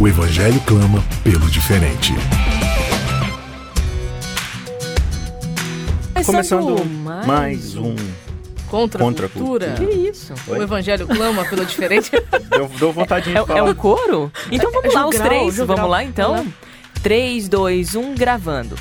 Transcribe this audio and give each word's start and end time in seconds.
o 0.00 0.06
Evangelho 0.06 0.60
clama 0.60 1.02
pelo 1.24 1.50
diferente. 1.50 2.14
Começando 6.24 6.84
mais 7.26 7.74
um 7.74 7.96
Contra, 8.68 9.02
Contra 9.02 9.26
a 9.26 9.28
cultura. 9.28 9.74
Que 9.74 9.84
isso? 9.84 10.34
Oi? 10.46 10.58
O 10.58 10.62
evangelho 10.62 11.06
clama 11.06 11.42
pelo 11.46 11.64
diferente. 11.64 12.10
Deu, 12.50 12.68
deu 12.78 12.92
vontade 12.92 13.30
de 13.30 13.36
é, 13.36 13.44
falar. 13.44 13.58
É 13.58 13.62
um 13.62 13.74
coro? 13.74 14.30
Então 14.52 14.70
vamos 14.70 14.94
é, 14.94 14.98
lá, 14.98 15.08
os 15.08 15.16
três. 15.16 15.56
Vamos 15.56 15.88
lá, 15.88 16.04
então? 16.04 16.46
3, 17.02 17.48
2, 17.48 17.94
1, 17.94 18.14
gravando. 18.14 18.76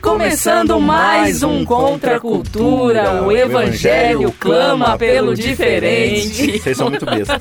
Começando 0.00 0.80
mais 0.80 1.42
um 1.42 1.64
Contra 1.64 2.16
a 2.16 2.20
Cultura, 2.20 3.22
o 3.22 3.32
Evangelho 3.32 4.32
clama 4.32 4.96
pelo 4.96 5.34
diferente. 5.34 6.58
Vocês 6.58 6.76
são 6.76 6.88
muito 6.88 7.04
bestas. 7.04 7.40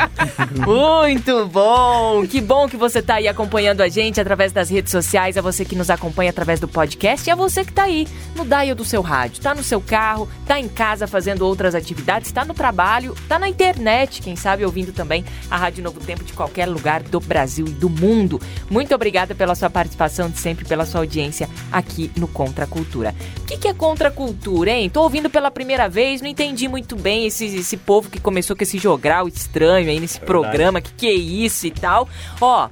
muito 0.66 1.46
bom! 1.46 2.26
Que 2.26 2.40
bom 2.40 2.66
que 2.66 2.76
você 2.76 3.00
está 3.00 3.16
aí 3.16 3.28
acompanhando 3.28 3.82
a 3.82 3.88
gente 3.88 4.20
através 4.20 4.52
das 4.52 4.70
redes 4.70 4.90
sociais, 4.90 5.36
a 5.36 5.42
você 5.42 5.64
que 5.64 5.76
nos 5.76 5.90
acompanha 5.90 6.30
através 6.30 6.58
do 6.58 6.66
podcast 6.66 7.28
e 7.28 7.30
a 7.30 7.34
você 7.34 7.62
que 7.62 7.70
está 7.70 7.84
aí 7.84 8.08
no 8.34 8.44
dial 8.44 8.74
do 8.74 8.84
seu 8.84 9.02
rádio, 9.02 9.34
está 9.34 9.54
no 9.54 9.62
seu 9.62 9.80
carro, 9.80 10.28
está 10.42 10.58
em 10.58 10.68
casa 10.68 11.06
fazendo 11.06 11.42
outras 11.42 11.74
atividades, 11.74 12.28
está 12.28 12.44
no 12.44 12.54
trabalho, 12.54 13.12
está 13.12 13.38
na 13.38 13.48
internet, 13.48 14.22
quem 14.22 14.34
sabe 14.34 14.64
ouvindo 14.64 14.92
também 14.92 15.24
a 15.50 15.56
Rádio 15.56 15.84
Novo 15.84 16.00
Tempo 16.00 16.24
de 16.24 16.32
qualquer 16.32 16.66
lugar 16.66 17.02
do 17.02 17.20
Brasil 17.20 17.66
e 17.66 17.70
do 17.72 17.90
mundo. 17.90 18.40
Muito 18.70 18.94
obrigada 18.94 19.34
pela 19.34 19.54
sua 19.54 19.68
participação 19.68 20.30
de 20.30 20.38
sempre, 20.38 20.64
pela 20.64 20.86
sua 20.86 21.00
audiência 21.00 21.48
aqui 21.70 21.97
aqui 21.98 22.10
no 22.16 22.28
Contra 22.28 22.64
a 22.64 22.68
Cultura. 22.68 23.14
O 23.40 23.44
que, 23.44 23.56
que 23.56 23.68
é 23.68 23.74
Contra 23.74 24.08
a 24.08 24.12
Cultura, 24.12 24.70
hein? 24.70 24.88
Tô 24.88 25.02
ouvindo 25.02 25.28
pela 25.28 25.50
primeira 25.50 25.88
vez, 25.88 26.20
não 26.20 26.28
entendi 26.28 26.68
muito 26.68 26.94
bem 26.94 27.26
esse, 27.26 27.44
esse 27.46 27.76
povo 27.76 28.08
que 28.08 28.20
começou 28.20 28.56
com 28.56 28.62
esse 28.62 28.78
jogral 28.78 29.26
estranho 29.26 29.90
aí 29.90 29.98
nesse 29.98 30.18
é 30.18 30.24
programa, 30.24 30.80
que 30.80 30.92
que 30.92 31.06
é 31.06 31.14
isso 31.14 31.66
e 31.66 31.70
tal. 31.70 32.08
Ó, 32.40 32.68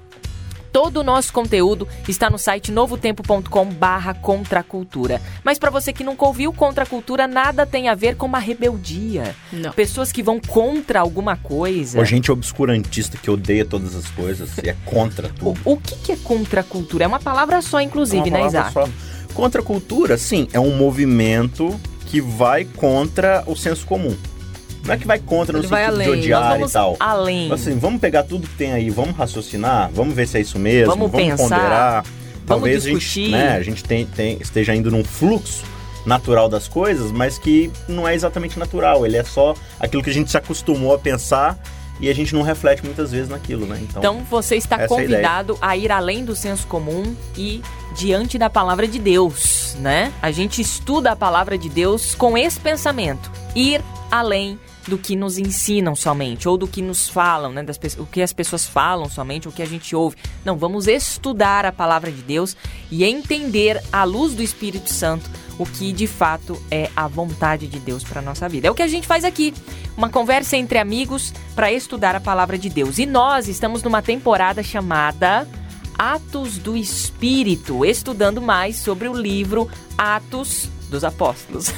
Todo 0.76 0.98
o 0.98 1.02
nosso 1.02 1.32
conteúdo 1.32 1.88
está 2.06 2.28
no 2.28 2.36
site 2.36 2.70
novotempo.com 2.70 3.64
barra 3.64 4.12
contracultura. 4.12 5.22
Mas 5.42 5.58
para 5.58 5.70
você 5.70 5.90
que 5.90 6.04
nunca 6.04 6.26
ouviu, 6.26 6.52
contracultura 6.52 7.26
nada 7.26 7.64
tem 7.64 7.88
a 7.88 7.94
ver 7.94 8.14
com 8.14 8.26
uma 8.26 8.38
rebeldia. 8.38 9.34
Não. 9.50 9.72
Pessoas 9.72 10.12
que 10.12 10.22
vão 10.22 10.38
contra 10.38 11.00
alguma 11.00 11.34
coisa. 11.34 11.98
Ou 11.98 12.04
gente 12.04 12.30
obscurantista 12.30 13.16
que 13.16 13.30
odeia 13.30 13.64
todas 13.64 13.94
as 13.96 14.06
coisas 14.10 14.50
e 14.58 14.68
é 14.68 14.76
contra 14.84 15.30
tudo. 15.30 15.58
O, 15.64 15.72
o 15.72 15.76
que, 15.78 15.96
que 15.96 16.12
é 16.12 16.16
contracultura? 16.16 17.04
É 17.04 17.06
uma 17.06 17.20
palavra 17.20 17.62
só, 17.62 17.80
inclusive, 17.80 18.28
é 18.28 18.32
né, 18.32 18.46
Isaac? 18.46 18.74
Só. 18.74 18.86
Contra 19.36 19.60
a 19.60 19.64
cultura, 19.64 20.16
sim, 20.16 20.48
é 20.50 20.58
um 20.58 20.74
movimento 20.74 21.78
que 22.06 22.22
vai 22.22 22.64
contra 22.64 23.44
o 23.46 23.54
senso 23.54 23.84
comum. 23.84 24.16
Não 24.82 24.94
é 24.94 24.96
que 24.96 25.06
vai 25.06 25.18
contra 25.18 25.52
no 25.52 25.58
Ele 25.58 25.68
sentido 25.68 25.84
além. 25.84 26.06
de 26.06 26.18
odiar 26.18 26.60
e 26.60 26.70
tal. 26.70 26.96
Além. 26.98 27.52
Assim, 27.52 27.78
vamos 27.78 28.00
pegar 28.00 28.22
tudo 28.22 28.48
que 28.48 28.54
tem 28.54 28.72
aí, 28.72 28.88
vamos 28.88 29.14
raciocinar, 29.14 29.90
vamos 29.92 30.14
ver 30.14 30.26
se 30.26 30.38
é 30.38 30.40
isso 30.40 30.58
mesmo, 30.58 30.86
vamos, 30.86 31.10
vamos 31.10 31.26
pensar, 31.26 31.56
ponderar. 31.58 32.04
Talvez 32.46 32.84
vamos 32.84 33.00
discutir. 33.00 33.34
a 33.34 33.38
gente, 33.38 33.44
né, 33.44 33.56
a 33.56 33.62
gente 33.62 33.84
tem, 33.84 34.06
tem, 34.06 34.38
esteja 34.40 34.74
indo 34.74 34.90
num 34.90 35.04
fluxo 35.04 35.64
natural 36.06 36.48
das 36.48 36.66
coisas, 36.66 37.12
mas 37.12 37.36
que 37.36 37.70
não 37.86 38.08
é 38.08 38.14
exatamente 38.14 38.58
natural. 38.58 39.04
Ele 39.04 39.18
é 39.18 39.24
só 39.24 39.54
aquilo 39.78 40.02
que 40.02 40.08
a 40.08 40.14
gente 40.14 40.30
se 40.30 40.38
acostumou 40.38 40.94
a 40.94 40.98
pensar 40.98 41.58
e 42.00 42.08
a 42.08 42.14
gente 42.14 42.34
não 42.34 42.42
reflete 42.42 42.84
muitas 42.84 43.10
vezes 43.10 43.28
naquilo, 43.28 43.66
né? 43.66 43.78
Então, 43.82 44.00
então 44.00 44.26
você 44.30 44.56
está 44.56 44.82
é 44.82 44.88
convidado 44.88 45.56
a, 45.60 45.70
a, 45.70 45.76
ir 45.76 45.90
além 45.90 46.24
do 46.24 46.34
senso 46.36 46.66
comum 46.66 47.14
e 47.36 47.62
diante 47.94 48.38
da 48.38 48.50
palavra 48.50 48.86
de 48.86 48.98
Deus, 48.98 49.76
né? 49.78 50.12
A 50.20 50.30
gente 50.30 50.60
estuda 50.60 51.12
a 51.12 51.16
palavra 51.16 51.56
de 51.56 51.68
Deus 51.68 52.14
com 52.14 52.36
esse 52.36 52.60
pensamento: 52.60 53.30
ir 53.54 53.80
além 54.10 54.54
do 54.54 54.60
que 54.96 55.16
nos 55.16 55.36
ensinam 55.38 55.96
somente, 55.96 56.48
ou 56.48 56.56
do 56.56 56.68
que 56.68 56.80
nos 56.80 57.08
falam, 57.08 57.52
né? 57.52 57.62
Das, 57.62 57.78
o 57.98 58.06
que 58.06 58.22
as 58.22 58.32
pessoas 58.32 58.66
falam 58.66 59.08
somente, 59.08 59.48
o 59.48 59.52
que 59.52 59.62
a 59.62 59.66
gente 59.66 59.96
ouve. 59.96 60.16
Não, 60.44 60.56
vamos 60.56 60.86
estudar 60.86 61.66
a 61.66 61.72
palavra 61.72 62.10
de 62.12 62.22
Deus 62.22 62.56
e 62.90 63.04
entender, 63.04 63.82
à 63.92 64.04
luz 64.04 64.34
do 64.34 64.42
Espírito 64.42 64.92
Santo, 64.92 65.28
o 65.58 65.66
que 65.66 65.92
de 65.92 66.06
fato 66.06 66.60
é 66.70 66.88
a 66.94 67.08
vontade 67.08 67.66
de 67.66 67.80
Deus 67.80 68.04
para 68.04 68.22
nossa 68.22 68.48
vida. 68.48 68.68
É 68.68 68.70
o 68.70 68.74
que 68.74 68.82
a 68.82 68.88
gente 68.88 69.06
faz 69.06 69.24
aqui, 69.24 69.52
uma 69.96 70.08
conversa 70.08 70.56
entre 70.56 70.78
amigos 70.78 71.32
para 71.54 71.72
estudar 71.72 72.14
a 72.14 72.20
palavra 72.20 72.56
de 72.56 72.68
Deus. 72.68 72.98
E 72.98 73.06
nós 73.06 73.48
estamos 73.48 73.82
numa 73.82 74.02
temporada 74.02 74.62
chamada 74.62 75.48
Atos 75.98 76.58
do 76.58 76.76
Espírito, 76.76 77.84
estudando 77.84 78.40
mais 78.40 78.76
sobre 78.76 79.08
o 79.08 79.14
livro 79.14 79.68
Atos 79.96 80.68
dos 80.88 81.04
apóstolos. 81.04 81.72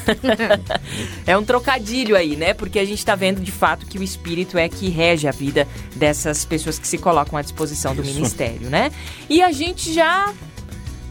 é 1.27 1.37
um 1.37 1.45
trocadilho 1.45 2.17
aí, 2.17 2.37
né? 2.37 2.55
Porque 2.55 2.79
a 2.79 2.85
gente 2.85 2.99
está 2.99 3.15
vendo 3.15 3.41
de 3.41 3.53
fato 3.53 3.87
que 3.87 3.99
o 3.99 4.03
Espírito 4.03 4.59
é 4.59 4.69
que 4.69 4.89
rege 4.89 5.27
a 5.27 5.33
vida 5.33 5.67
dessas 5.97 6.45
pessoas 6.45 6.79
que 6.79 6.87
se 6.87 6.99
colocam 6.99 7.39
à 7.39 7.43
disposição 7.43 7.93
Isso. 7.93 8.03
do 8.03 8.07
ministério, 8.07 8.69
né? 8.69 8.93
E 9.29 9.43
a 9.43 9.53
gente 9.53 9.93
já 9.93 10.33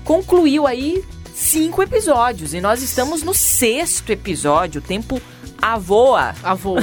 concluiu 0.03 0.66
aí 0.66 1.03
cinco 1.34 1.84
episódios 1.84 2.53
e 2.53 2.62
nós 2.62 2.81
estamos 2.81 3.22
no 3.24 3.34
sexto 3.34 4.09
episódio. 4.12 4.80
O 4.80 4.84
tempo 4.84 5.22
avoa. 5.62 6.34
Avoa. 6.44 6.81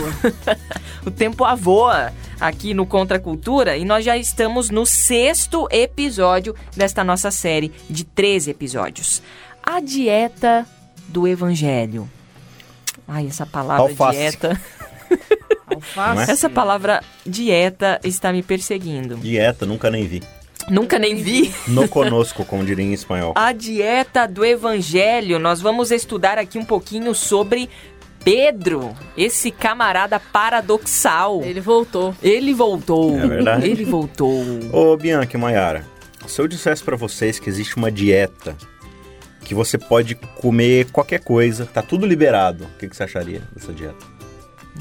o 1.04 1.10
tempo 1.10 1.44
avoa 1.44 2.12
aqui 2.41 2.74
no 2.74 2.86
Contra 2.86 3.19
Cultura 3.19 3.76
e 3.76 3.84
nós 3.84 4.04
já 4.04 4.16
estamos 4.16 4.70
no 4.70 4.84
sexto 4.84 5.66
episódio 5.70 6.54
desta 6.76 7.03
nossa 7.03 7.30
série 7.30 7.72
de 7.88 8.04
13 8.04 8.50
episódios. 8.50 9.22
A 9.62 9.80
dieta 9.80 10.66
do 11.09 11.26
evangelho. 11.26 12.09
Ai, 13.06 13.26
essa 13.26 13.44
palavra 13.44 13.82
Alface. 13.82 14.19
dieta. 14.19 14.60
Alface. 15.66 16.31
Essa 16.31 16.50
palavra 16.50 17.03
dieta 17.26 18.00
está 18.04 18.32
me 18.32 18.42
perseguindo. 18.42 19.16
Dieta, 19.16 19.66
nunca 19.66 19.91
nem 19.91 20.06
vi. 20.06 20.22
Nunca 20.70 20.98
nem 20.98 21.15
vi. 21.15 21.54
No 21.69 21.87
conosco, 21.88 22.44
como 22.44 22.65
diria 22.65 22.84
em 22.84 22.92
espanhol. 22.92 23.34
A 23.37 23.53
dieta 23.53 24.26
do 24.26 24.44
evangelho. 24.44 25.38
Nós 25.38 25.60
vamos 25.60 25.91
estudar 25.91 26.38
aqui 26.38 26.59
um 26.59 26.65
pouquinho 26.65 27.15
sobre 27.15 27.69
Pedro, 28.25 28.94
esse 29.19 29.50
camarada 29.50 30.19
paradoxal. 30.19 31.42
Ele 31.44 31.60
voltou. 31.60 32.15
Ele 32.22 32.54
voltou. 32.54 33.19
É 33.21 33.26
verdade. 33.26 33.69
Ele 33.69 33.84
voltou. 33.84 34.42
Ô, 34.72 34.97
Bianca 34.97 35.36
e 35.36 35.41
Mayara, 35.41 35.84
se 36.26 36.41
eu 36.41 36.48
dissesse 36.48 36.82
para 36.82 36.97
vocês 36.97 37.38
que 37.38 37.50
existe 37.50 37.76
uma 37.76 37.92
dieta 37.92 38.56
que 39.44 39.55
você 39.55 39.78
pode 39.78 40.15
comer 40.15 40.91
qualquer 40.91 41.21
coisa, 41.21 41.66
tá 41.66 41.82
tudo 41.82 42.06
liberado, 42.06 42.65
o 42.65 42.78
que, 42.78 42.88
que 42.88 42.97
você 42.97 43.05
acharia 43.05 43.43
dessa 43.55 43.72
dieta? 43.72 44.13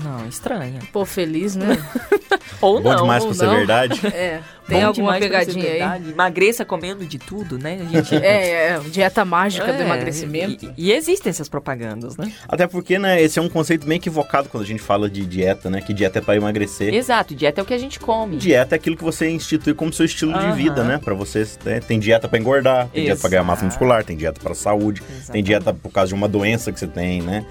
Não, 0.01 0.27
estranha. 0.27 0.79
Pô, 0.91 1.05
feliz, 1.05 1.55
né? 1.55 1.77
ou 2.59 2.81
Bom 2.81 2.89
não. 2.89 3.01
demais 3.01 3.23
pra 3.23 3.33
ser 3.33 3.47
verdade. 3.49 4.01
É. 4.13 4.41
Tem 4.67 4.79
Bom 4.79 4.87
alguma 4.87 5.19
pegadinha 5.19 5.95
aí? 5.95 6.09
Emagreça 6.11 6.63
comendo 6.63 7.05
de 7.05 7.17
tudo, 7.17 7.57
né? 7.57 7.79
A 7.81 7.85
gente... 7.85 8.15
é, 8.15 8.69
é, 8.69 8.79
dieta 8.79 9.25
mágica 9.25 9.67
é, 9.67 9.73
do 9.73 9.81
emagrecimento. 9.83 10.73
E, 10.77 10.89
e, 10.89 10.93
existem 10.93 11.29
essas 11.29 11.49
propagandas, 11.49 12.15
né? 12.15 12.31
Até 12.47 12.65
porque, 12.65 12.97
né, 12.97 13.21
esse 13.21 13.37
é 13.37 13.41
um 13.41 13.49
conceito 13.49 13.85
bem 13.85 13.97
equivocado 13.97 14.47
quando 14.47 14.63
a 14.63 14.65
gente 14.65 14.81
fala 14.81 15.09
de 15.09 15.25
dieta, 15.25 15.69
né? 15.69 15.81
Que 15.81 15.93
dieta 15.93 16.19
é 16.19 16.21
para 16.21 16.37
emagrecer. 16.37 16.93
Exato, 16.93 17.35
dieta 17.35 17.59
é 17.59 17.63
o 17.63 17.65
que 17.65 17.73
a 17.73 17.77
gente 17.77 17.99
come. 17.99 18.37
Dieta 18.37 18.75
é 18.75 18.77
aquilo 18.77 18.95
que 18.95 19.03
você 19.03 19.29
institui 19.29 19.73
como 19.73 19.91
seu 19.91 20.05
estilo 20.05 20.31
de 20.37 20.51
vida, 20.53 20.83
né? 20.83 20.97
Para 20.97 21.13
você, 21.13 21.45
né? 21.65 21.81
tem 21.81 21.99
dieta 21.99 22.29
para 22.29 22.39
engordar, 22.39 22.87
tem 22.87 23.03
Exato. 23.03 23.05
dieta 23.05 23.21
para 23.21 23.29
ganhar 23.29 23.43
massa 23.43 23.65
muscular, 23.65 24.03
tem 24.05 24.15
dieta 24.15 24.39
para 24.41 24.55
saúde, 24.55 25.01
Exatamente. 25.01 25.31
tem 25.31 25.43
dieta 25.43 25.73
por 25.73 25.91
causa 25.91 26.09
de 26.09 26.13
uma 26.13 26.29
doença 26.29 26.71
que 26.71 26.79
você 26.79 26.87
tem, 26.87 27.21
né? 27.21 27.45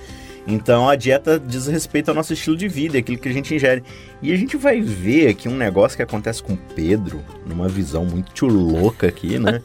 Então 0.47 0.89
a 0.89 0.97
dieta 0.97 1.39
diz 1.39 1.67
respeito 1.67 2.09
ao 2.09 2.15
nosso 2.15 2.33
estilo 2.33 2.57
de 2.57 2.69
vida, 2.69 2.99
aquilo 2.99 3.19
que 3.19 3.29
a 3.29 3.33
gente 3.33 3.55
ingere. 3.55 3.83
E 4.21 4.33
a 4.33 4.37
gente 4.37 4.57
vai 4.57 4.81
ver 4.81 5.29
aqui 5.29 5.49
um 5.49 5.57
negócio 5.57 5.97
que 5.97 6.03
acontece 6.03 6.43
com 6.43 6.57
Pedro, 6.57 7.23
numa 7.47 7.69
visão 7.69 8.05
muito 8.05 8.47
louca 8.47 9.07
aqui, 9.07 9.39
né? 9.39 9.61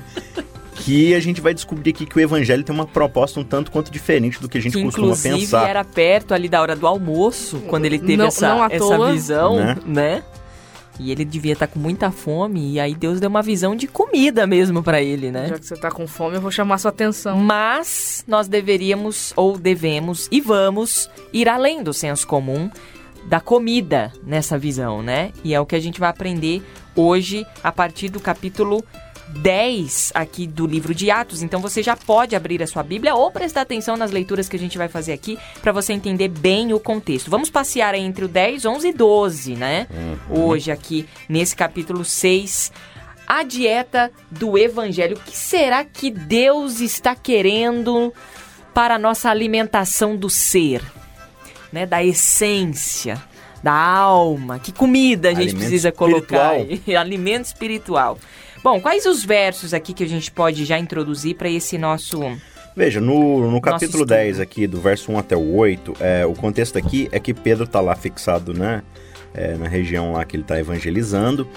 que 0.76 1.14
a 1.14 1.20
gente 1.20 1.40
vai 1.40 1.52
descobrir 1.52 1.90
aqui 1.90 2.06
que 2.06 2.16
o 2.16 2.20
evangelho 2.20 2.62
tem 2.62 2.74
uma 2.74 2.86
proposta 2.86 3.40
um 3.40 3.44
tanto 3.44 3.70
quanto 3.70 3.90
diferente 3.90 4.40
do 4.40 4.48
que 4.48 4.58
a 4.58 4.60
gente 4.60 4.76
que, 4.76 4.82
costuma 4.82 5.08
inclusive, 5.08 5.40
pensar. 5.40 5.68
era 5.68 5.84
perto 5.84 6.32
ali 6.32 6.48
da 6.48 6.62
hora 6.62 6.76
do 6.76 6.86
almoço, 6.86 7.60
quando 7.66 7.84
ele 7.84 7.98
teve 7.98 8.16
não, 8.16 8.26
essa, 8.26 8.48
não 8.48 8.64
essa 8.64 9.12
visão, 9.12 9.56
né? 9.56 9.76
né? 9.84 10.22
E 10.98 11.12
ele 11.12 11.24
devia 11.24 11.52
estar 11.52 11.66
tá 11.66 11.72
com 11.72 11.78
muita 11.78 12.10
fome, 12.10 12.72
e 12.72 12.80
aí 12.80 12.94
Deus 12.94 13.20
deu 13.20 13.30
uma 13.30 13.42
visão 13.42 13.76
de 13.76 13.86
comida 13.86 14.46
mesmo 14.46 14.82
para 14.82 15.00
ele, 15.00 15.30
né? 15.30 15.48
Já 15.48 15.58
que 15.58 15.66
você 15.66 15.76
tá 15.76 15.90
com 15.90 16.06
fome, 16.06 16.36
eu 16.36 16.40
vou 16.40 16.50
chamar 16.50 16.78
sua 16.78 16.90
atenção. 16.90 17.38
Mas 17.38 18.24
nós 18.26 18.48
deveríamos, 18.48 19.32
ou 19.36 19.56
devemos, 19.56 20.28
e 20.30 20.40
vamos 20.40 21.08
ir 21.32 21.48
além 21.48 21.82
do 21.82 21.92
senso 21.92 22.26
comum 22.26 22.70
da 23.26 23.40
comida 23.40 24.12
nessa 24.24 24.58
visão, 24.58 25.02
né? 25.02 25.32
E 25.44 25.54
é 25.54 25.60
o 25.60 25.66
que 25.66 25.76
a 25.76 25.80
gente 25.80 26.00
vai 26.00 26.08
aprender 26.08 26.62
hoje 26.96 27.46
a 27.62 27.70
partir 27.70 28.08
do 28.08 28.18
capítulo 28.18 28.82
10 29.28 30.12
aqui 30.14 30.46
do 30.46 30.66
livro 30.66 30.94
de 30.94 31.10
Atos. 31.10 31.42
Então 31.42 31.60
você 31.60 31.82
já 31.82 31.96
pode 31.96 32.34
abrir 32.34 32.62
a 32.62 32.66
sua 32.66 32.82
Bíblia 32.82 33.14
ou 33.14 33.30
prestar 33.30 33.62
atenção 33.62 33.96
nas 33.96 34.10
leituras 34.10 34.48
que 34.48 34.56
a 34.56 34.58
gente 34.58 34.78
vai 34.78 34.88
fazer 34.88 35.12
aqui 35.12 35.38
para 35.60 35.72
você 35.72 35.92
entender 35.92 36.28
bem 36.28 36.72
o 36.72 36.80
contexto. 36.80 37.30
Vamos 37.30 37.50
passear 37.50 37.94
entre 37.94 38.24
o 38.24 38.28
10, 38.28 38.64
11 38.64 38.88
e 38.88 38.92
12, 38.92 39.54
né? 39.54 39.86
Uhum. 39.90 40.48
Hoje 40.48 40.70
aqui 40.70 41.06
nesse 41.28 41.54
capítulo 41.54 42.04
6 42.04 42.72
a 43.28 43.42
dieta 43.42 44.10
do 44.30 44.56
evangelho. 44.56 45.16
O 45.16 45.20
que 45.20 45.36
será 45.36 45.84
que 45.84 46.10
Deus 46.10 46.80
está 46.80 47.14
querendo 47.14 48.12
para 48.72 48.94
a 48.94 48.98
nossa 48.98 49.28
alimentação 49.28 50.16
do 50.16 50.30
ser, 50.30 50.82
né, 51.70 51.84
da 51.84 52.02
essência, 52.02 53.22
da 53.62 53.74
alma? 53.74 54.58
Que 54.58 54.72
comida 54.72 55.28
a 55.28 55.32
gente 55.32 55.40
Alimento 55.42 55.58
precisa 55.58 55.92
colocar? 55.92 56.54
Alimento 56.98 57.44
espiritual. 57.44 58.18
Bom, 58.62 58.80
quais 58.80 59.06
os 59.06 59.24
versos 59.24 59.72
aqui 59.72 59.92
que 59.92 60.04
a 60.04 60.08
gente 60.08 60.30
pode 60.30 60.64
já 60.64 60.78
introduzir 60.78 61.36
para 61.36 61.48
esse 61.48 61.78
nosso. 61.78 62.20
Veja, 62.76 63.00
no, 63.00 63.50
no 63.50 63.60
capítulo 63.60 64.04
10 64.04 64.40
aqui, 64.40 64.66
do 64.66 64.80
verso 64.80 65.10
1 65.10 65.18
até 65.18 65.36
o 65.36 65.54
8, 65.56 65.96
é, 66.00 66.26
o 66.26 66.32
contexto 66.32 66.78
aqui 66.78 67.08
é 67.10 67.18
que 67.18 67.34
Pedro 67.34 67.64
está 67.64 67.80
lá 67.80 67.94
fixado, 67.96 68.54
né? 68.54 68.82
É, 69.34 69.54
na 69.54 69.68
região 69.68 70.12
lá 70.12 70.24
que 70.24 70.36
ele 70.36 70.42
está 70.42 70.58
evangelizando. 70.58 71.48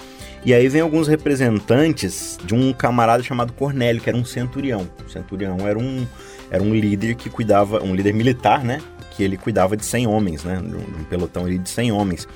E 0.44 0.52
aí 0.52 0.68
vem 0.68 0.80
alguns 0.80 1.06
representantes 1.06 2.38
de 2.44 2.54
um 2.54 2.72
camarada 2.72 3.22
chamado 3.22 3.52
Cornélio, 3.52 4.02
que 4.02 4.08
era 4.08 4.18
um 4.18 4.24
centurião. 4.24 4.88
O 5.06 5.08
centurião 5.08 5.56
era 5.66 5.78
um, 5.78 6.06
era 6.50 6.62
um 6.62 6.74
líder 6.74 7.14
que 7.14 7.30
cuidava, 7.30 7.82
um 7.82 7.94
líder 7.94 8.12
militar, 8.12 8.64
né? 8.64 8.80
Que 9.12 9.22
ele 9.22 9.36
cuidava 9.36 9.76
de 9.76 9.84
100 9.84 10.06
homens, 10.08 10.42
né? 10.42 10.60
De 10.60 10.74
um 10.74 11.04
pelotão 11.04 11.44
ali 11.44 11.58
de 11.58 11.68
100 11.68 11.92
homens. 11.92 12.28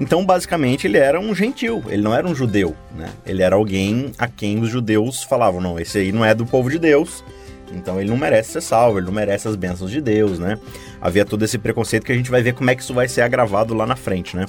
Então, 0.00 0.24
basicamente, 0.24 0.86
ele 0.86 0.96
era 0.96 1.20
um 1.20 1.34
gentil, 1.34 1.84
ele 1.88 2.02
não 2.02 2.14
era 2.14 2.26
um 2.26 2.34
judeu, 2.34 2.74
né? 2.96 3.10
Ele 3.26 3.42
era 3.42 3.54
alguém 3.54 4.12
a 4.16 4.26
quem 4.26 4.58
os 4.58 4.70
judeus 4.70 5.22
falavam, 5.22 5.60
não, 5.60 5.78
esse 5.78 5.98
aí 5.98 6.10
não 6.10 6.24
é 6.24 6.34
do 6.34 6.46
povo 6.46 6.70
de 6.70 6.78
Deus, 6.78 7.22
então 7.70 8.00
ele 8.00 8.08
não 8.08 8.16
merece 8.16 8.52
ser 8.52 8.62
salvo, 8.62 8.98
ele 8.98 9.06
não 9.06 9.12
merece 9.12 9.46
as 9.46 9.56
bênçãos 9.56 9.90
de 9.90 10.00
Deus, 10.00 10.38
né? 10.38 10.58
Havia 11.02 11.26
todo 11.26 11.44
esse 11.44 11.58
preconceito 11.58 12.06
que 12.06 12.12
a 12.12 12.14
gente 12.14 12.30
vai 12.30 12.42
ver 12.42 12.54
como 12.54 12.70
é 12.70 12.74
que 12.74 12.82
isso 12.82 12.94
vai 12.94 13.08
ser 13.08 13.20
agravado 13.20 13.74
lá 13.74 13.86
na 13.86 13.94
frente, 13.94 14.34
né? 14.34 14.46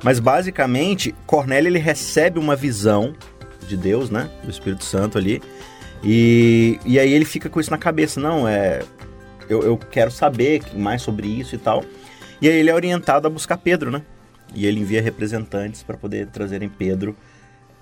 Mas 0.00 0.20
basicamente, 0.20 1.12
Cornélio 1.26 1.68
ele 1.68 1.78
recebe 1.80 2.38
uma 2.38 2.54
visão 2.54 3.14
de 3.66 3.76
Deus, 3.76 4.10
né? 4.10 4.30
Do 4.44 4.50
Espírito 4.50 4.84
Santo 4.84 5.18
ali. 5.18 5.42
E, 6.04 6.78
e 6.84 7.00
aí 7.00 7.12
ele 7.12 7.24
fica 7.24 7.48
com 7.48 7.58
isso 7.58 7.70
na 7.70 7.78
cabeça, 7.78 8.20
não, 8.20 8.46
é. 8.46 8.80
Eu, 9.48 9.62
eu 9.62 9.76
quero 9.76 10.10
saber 10.10 10.62
mais 10.74 11.02
sobre 11.02 11.26
isso 11.26 11.54
e 11.54 11.58
tal. 11.58 11.84
E 12.40 12.48
aí 12.48 12.56
ele 12.56 12.70
é 12.70 12.74
orientado 12.74 13.26
a 13.26 13.30
buscar 13.30 13.56
Pedro, 13.58 13.90
né? 13.90 14.02
E 14.54 14.66
ele 14.66 14.80
envia 14.80 15.02
representantes 15.02 15.82
para 15.82 15.96
poder 15.96 16.26
trazerem 16.28 16.68
Pedro. 16.68 17.16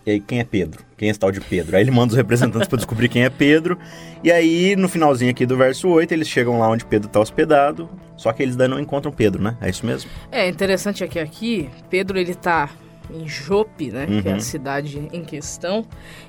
E 0.05 0.11
aí, 0.11 0.21
quem 0.21 0.41
é 0.41 0.45
Pedro? 0.45 0.85
Quem 0.97 1.09
é 1.09 1.11
esse 1.11 1.21
tal 1.21 1.31
de 1.31 1.41
Pedro? 1.41 1.77
Aí 1.77 1.83
ele 1.83 1.93
manda 1.93 2.13
os 2.13 2.17
representantes 2.17 2.67
para 2.67 2.77
descobrir 2.77 3.09
quem 3.09 3.25
é 3.25 3.31
Pedro. 3.31 3.79
E 4.25 4.33
aí, 4.33 4.75
no 4.75 4.89
finalzinho 4.89 5.31
aqui 5.31 5.47
do 5.47 5.57
verso 5.57 5.89
8, 5.89 6.13
eles 6.13 6.29
chegam 6.29 6.59
lá 6.59 6.69
onde 6.69 6.85
Pedro 6.85 7.07
está 7.07 7.21
hospedado. 7.21 7.89
Só 8.17 8.33
que 8.33 8.43
eles 8.43 8.57
daí 8.57 8.67
não 8.67 8.81
encontram 8.81 9.13
Pedro, 9.13 9.41
né? 9.41 9.57
É 9.61 9.71
isso 9.71 9.87
mesmo? 9.87 10.11
É 10.31 10.49
interessante 10.49 11.05
aqui, 11.05 11.19
aqui 11.19 11.71
Pedro 11.89 12.19
ele 12.19 12.35
tá 12.35 12.71
em 13.11 13.29
Jope, 13.29 13.91
né? 13.91 14.07
Uhum. 14.09 14.23
Que 14.23 14.29
é 14.29 14.33
a 14.33 14.35
uhum. 14.35 14.41
cidade 14.41 15.09
em 15.13 15.25
questão. 15.25 15.85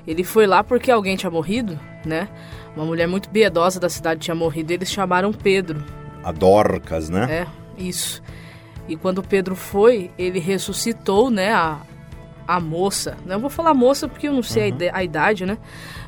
Ele 0.06 0.22
foi 0.22 0.46
lá 0.46 0.62
porque 0.62 0.90
alguém 0.90 1.16
tinha 1.16 1.30
morrido, 1.30 1.78
né? 2.04 2.28
Uma 2.76 2.84
mulher 2.84 3.08
muito 3.08 3.28
piedosa 3.28 3.80
da 3.80 3.88
cidade 3.88 4.20
tinha 4.20 4.34
morrido. 4.34 4.72
E 4.72 4.74
eles 4.74 4.90
chamaram 4.90 5.32
Pedro. 5.32 5.82
A 6.22 6.32
Dorcas, 6.32 7.08
né? 7.08 7.26
É, 7.30 7.46
isso. 7.76 8.22
E 8.88 8.96
quando 8.96 9.22
Pedro 9.22 9.56
foi, 9.56 10.10
ele 10.18 10.38
ressuscitou, 10.38 11.30
né, 11.30 11.52
a, 11.52 11.80
a 12.46 12.60
moça. 12.60 13.16
Não 13.24 13.40
vou 13.40 13.50
falar 13.50 13.74
moça 13.74 14.08
porque 14.08 14.28
eu 14.28 14.32
não 14.32 14.42
sei 14.42 14.70
uhum. 14.70 14.78
a, 14.92 15.02
idade, 15.02 15.46
né? 15.46 15.58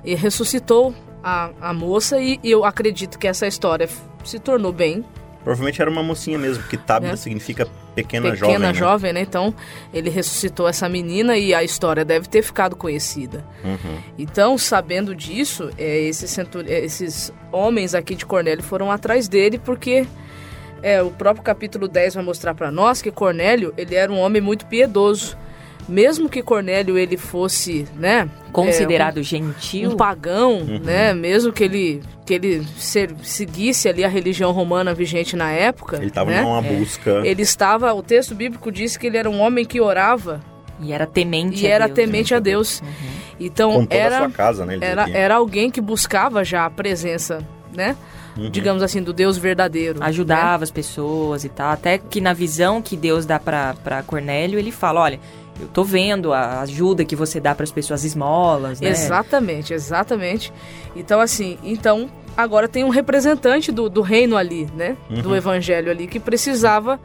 E 0.04 0.14
ressuscitou 0.14 0.94
a, 1.22 1.50
a 1.60 1.72
moça 1.72 2.20
e, 2.20 2.38
e 2.42 2.50
eu 2.50 2.64
acredito 2.64 3.18
que 3.18 3.26
essa 3.26 3.46
história 3.46 3.88
se 4.24 4.38
tornou 4.38 4.72
bem 4.72 5.04
Provavelmente 5.46 5.80
era 5.80 5.88
uma 5.88 6.02
mocinha 6.02 6.36
mesmo, 6.36 6.64
porque 6.64 6.76
Tabita 6.76 7.12
é. 7.12 7.16
significa 7.16 7.68
pequena, 7.94 8.32
pequena 8.32 8.34
jovem. 8.34 8.54
Pequena 8.54 8.72
né? 8.72 8.74
jovem, 8.74 9.12
né? 9.12 9.20
Então, 9.20 9.54
ele 9.94 10.10
ressuscitou 10.10 10.66
essa 10.66 10.88
menina 10.88 11.38
e 11.38 11.54
a 11.54 11.62
história 11.62 12.04
deve 12.04 12.28
ter 12.28 12.42
ficado 12.42 12.74
conhecida. 12.74 13.44
Uhum. 13.62 13.98
Então, 14.18 14.58
sabendo 14.58 15.14
disso, 15.14 15.70
é, 15.78 16.00
esses, 16.00 16.36
esses 16.66 17.32
homens 17.52 17.94
aqui 17.94 18.16
de 18.16 18.26
Cornélio 18.26 18.64
foram 18.64 18.90
atrás 18.90 19.28
dele 19.28 19.56
porque 19.56 20.04
é, 20.86 21.02
o 21.02 21.10
próprio 21.10 21.42
capítulo 21.42 21.88
10 21.88 22.14
vai 22.14 22.22
mostrar 22.22 22.54
para 22.54 22.70
nós 22.70 23.02
que 23.02 23.10
Cornélio, 23.10 23.74
ele 23.76 23.96
era 23.96 24.12
um 24.12 24.20
homem 24.20 24.40
muito 24.40 24.66
piedoso. 24.66 25.36
Mesmo 25.88 26.28
que 26.28 26.42
Cornélio 26.42 26.96
ele 26.96 27.16
fosse, 27.16 27.88
né, 27.96 28.28
considerado 28.52 29.18
é, 29.18 29.20
um, 29.20 29.24
gentil, 29.24 29.90
um 29.90 29.96
pagão, 29.96 30.58
uhum. 30.58 30.78
né, 30.78 31.12
mesmo 31.12 31.52
que 31.52 31.64
ele 31.64 32.02
que 32.24 32.34
ele 32.34 32.64
ser, 32.76 33.14
seguisse 33.22 33.88
ali 33.88 34.04
a 34.04 34.08
religião 34.08 34.50
romana 34.50 34.92
vigente 34.92 35.36
na 35.36 35.50
época, 35.50 35.96
ele 35.96 36.06
estava 36.06 36.30
né, 36.30 36.42
numa 36.42 36.60
busca. 36.60 37.22
Ele 37.24 37.42
estava, 37.42 37.92
o 37.92 38.02
texto 38.02 38.34
bíblico 38.34 38.70
diz 38.70 38.96
que 38.96 39.06
ele 39.06 39.16
era 39.16 39.30
um 39.30 39.40
homem 39.40 39.64
que 39.64 39.80
orava 39.80 40.40
e 40.80 40.92
era 40.92 41.06
temente 41.06 41.64
e 41.64 41.68
a 41.68 41.70
era 41.70 41.86
Deus, 41.86 41.96
temente 41.96 42.32
né? 42.32 42.36
a 42.36 42.40
Deus. 42.40 42.80
Uhum. 42.80 42.88
Então 43.38 43.86
era 43.90 44.28
casa, 44.30 44.64
né, 44.64 44.78
era, 44.80 45.08
era 45.10 45.34
alguém 45.36 45.70
que 45.70 45.80
buscava 45.80 46.44
já 46.44 46.64
a 46.64 46.70
presença, 46.70 47.46
né? 47.76 47.96
uhum. 48.36 48.50
digamos 48.50 48.82
assim, 48.82 49.02
do 49.02 49.12
Deus 49.12 49.38
verdadeiro. 49.38 50.02
Ajudava 50.02 50.58
né? 50.58 50.64
as 50.64 50.70
pessoas 50.70 51.44
e 51.44 51.48
tal. 51.48 51.70
Até 51.70 51.98
que 51.98 52.20
na 52.20 52.32
visão 52.32 52.82
que 52.82 52.96
Deus 52.96 53.24
dá 53.24 53.38
para 53.40 54.02
Cornélio, 54.06 54.58
ele 54.58 54.70
fala: 54.70 55.00
olha. 55.00 55.20
Eu 55.58 55.68
tô 55.68 55.82
vendo 55.82 56.34
a 56.34 56.60
ajuda 56.60 57.02
que 57.02 57.16
você 57.16 57.40
dá 57.40 57.54
para 57.54 57.64
as 57.64 57.72
pessoas 57.72 58.04
esmolas, 58.04 58.78
né? 58.78 58.90
Exatamente, 58.90 59.72
exatamente. 59.72 60.52
Então, 60.94 61.18
assim, 61.18 61.56
então 61.64 62.10
agora 62.36 62.68
tem 62.68 62.84
um 62.84 62.90
representante 62.90 63.72
do, 63.72 63.88
do 63.88 64.02
reino 64.02 64.36
ali, 64.36 64.68
né? 64.76 64.98
Uhum. 65.08 65.22
Do 65.22 65.34
evangelho 65.34 65.90
ali, 65.90 66.06
que 66.06 66.20
precisava 66.20 67.00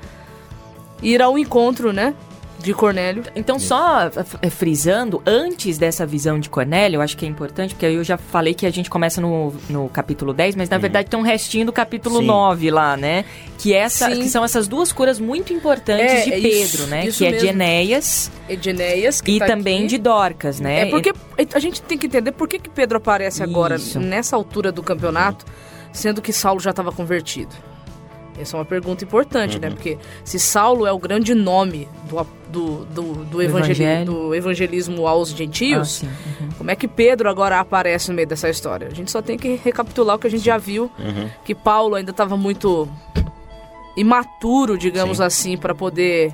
ir 1.02 1.22
ao 1.22 1.38
encontro, 1.40 1.94
né? 1.94 2.14
De 2.62 2.74
Cornélio. 2.74 3.24
Então, 3.36 3.60
só 3.60 4.10
é, 4.42 4.50
frisando, 4.50 5.22
antes 5.26 5.78
dessa 5.78 6.06
visão 6.06 6.40
de 6.40 6.50
Cornélio, 6.50 6.98
eu 6.98 7.02
acho 7.02 7.18
que 7.18 7.26
é 7.26 7.28
importante, 7.28 7.74
porque 7.74 7.86
eu 7.86 8.04
já 8.04 8.18
falei 8.18 8.54
que 8.54 8.66
a 8.66 8.72
gente 8.72 8.90
começa 8.90 9.20
no, 9.20 9.54
no 9.70 9.90
capítulo 9.90 10.34
10, 10.34 10.56
mas 10.56 10.70
na 10.70 10.78
uhum. 10.78 10.82
verdade 10.82 11.10
tem 11.10 11.20
um 11.20 11.24
restinho 11.24 11.66
do 11.66 11.72
capítulo 11.72 12.20
Sim. 12.20 12.26
9 12.26 12.72
lá, 12.72 12.96
né? 12.98 13.26
Que, 13.58 13.74
essa, 13.74 14.10
que 14.10 14.30
são 14.30 14.44
essas 14.44 14.68
duas 14.68 14.92
curas 14.92 15.20
muito 15.20 15.54
importantes 15.54 16.06
é, 16.06 16.24
de 16.24 16.34
é 16.34 16.42
Pedro, 16.42 16.64
isso, 16.64 16.88
né? 16.88 17.08
Isso 17.08 17.18
que 17.18 17.24
mesmo. 17.26 17.38
é 17.38 17.40
de 17.40 17.48
Enéas. 17.48 18.32
É 18.50 18.56
de 18.56 18.70
Enéas. 18.70 19.22
e 19.26 19.40
tá 19.40 19.46
também 19.46 19.80
aqui. 19.80 19.88
de 19.88 19.98
Dorcas, 19.98 20.60
né? 20.60 20.82
É 20.82 20.86
porque 20.86 21.14
a 21.54 21.60
gente 21.60 21.82
tem 21.82 21.98
que 21.98 22.08
entender 22.08 22.32
por 22.32 22.48
que, 22.48 22.60
que 22.60 22.70
Pedro 22.70 22.98
aparece 22.98 23.44
agora, 23.44 23.76
isso. 23.76 24.00
nessa 24.00 24.36
altura 24.36 24.72
do 24.72 24.84
campeonato, 24.84 25.46
sendo 25.92 26.22
que 26.22 26.34
Saulo 26.34 26.60
já 26.60 26.72
estava 26.72 26.92
convertido. 26.92 27.71
Essa 28.40 28.56
é 28.56 28.60
uma 28.60 28.66
pergunta 28.66 29.04
importante, 29.04 29.60
né? 29.60 29.68
uhum. 29.68 29.74
né? 29.74 29.76
Porque 29.76 29.98
se 30.24 30.40
Saulo 30.40 30.86
é 30.86 30.92
o 30.92 30.98
grande 30.98 31.34
nome 31.36 31.88
do, 32.08 32.26
do, 32.50 32.86
do, 32.86 33.26
do, 33.26 33.42
evangeli 33.42 34.06
do 34.06 34.34
evangelismo 34.34 35.08
aos 35.08 35.30
gentios, 35.30 36.04
ah, 36.04 36.08
uhum. 36.40 36.50
como 36.58 36.72
é 36.72 36.76
que 36.76 36.88
Pedro 36.88 37.30
agora 37.30 37.60
aparece 37.60 38.10
no 38.10 38.16
meio 38.16 38.28
dessa 38.28 38.50
história? 38.50 38.88
A 38.88 38.94
gente 38.94 39.12
só 39.12 39.22
tem 39.22 39.38
que 39.38 39.60
recapitular 39.64 40.16
o 40.16 40.20
que 40.20 40.28
a 40.28 40.30
gente 40.30 40.44
já 40.44 40.58
viu, 40.58 40.92
uhum. 40.98 41.30
que 41.44 41.54
Paulo 41.54 41.96
ainda 41.96 42.12
estava 42.12 42.38
muito 42.38 42.88
imaturo, 43.96 44.78
digamos 44.78 45.18
sim. 45.18 45.24
assim, 45.24 45.58
para 45.58 45.76
poder 45.76 46.34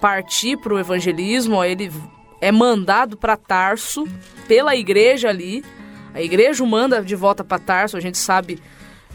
partir 0.00 0.56
para 0.56 0.74
o 0.74 0.78
evangelismo. 0.78 1.62
Ele 1.62 1.90
é 2.40 2.52
mandado 2.52 3.16
para 3.16 3.36
Tarso 3.36 4.06
pela 4.46 4.74
igreja 4.76 5.28
ali. 5.28 5.64
A 6.14 6.22
igreja 6.22 6.64
o 6.64 6.66
manda 6.66 7.02
de 7.02 7.14
volta 7.14 7.44
para 7.44 7.58
Tarso, 7.58 7.96
a 7.96 8.00
gente 8.00 8.18
sabe 8.18 8.60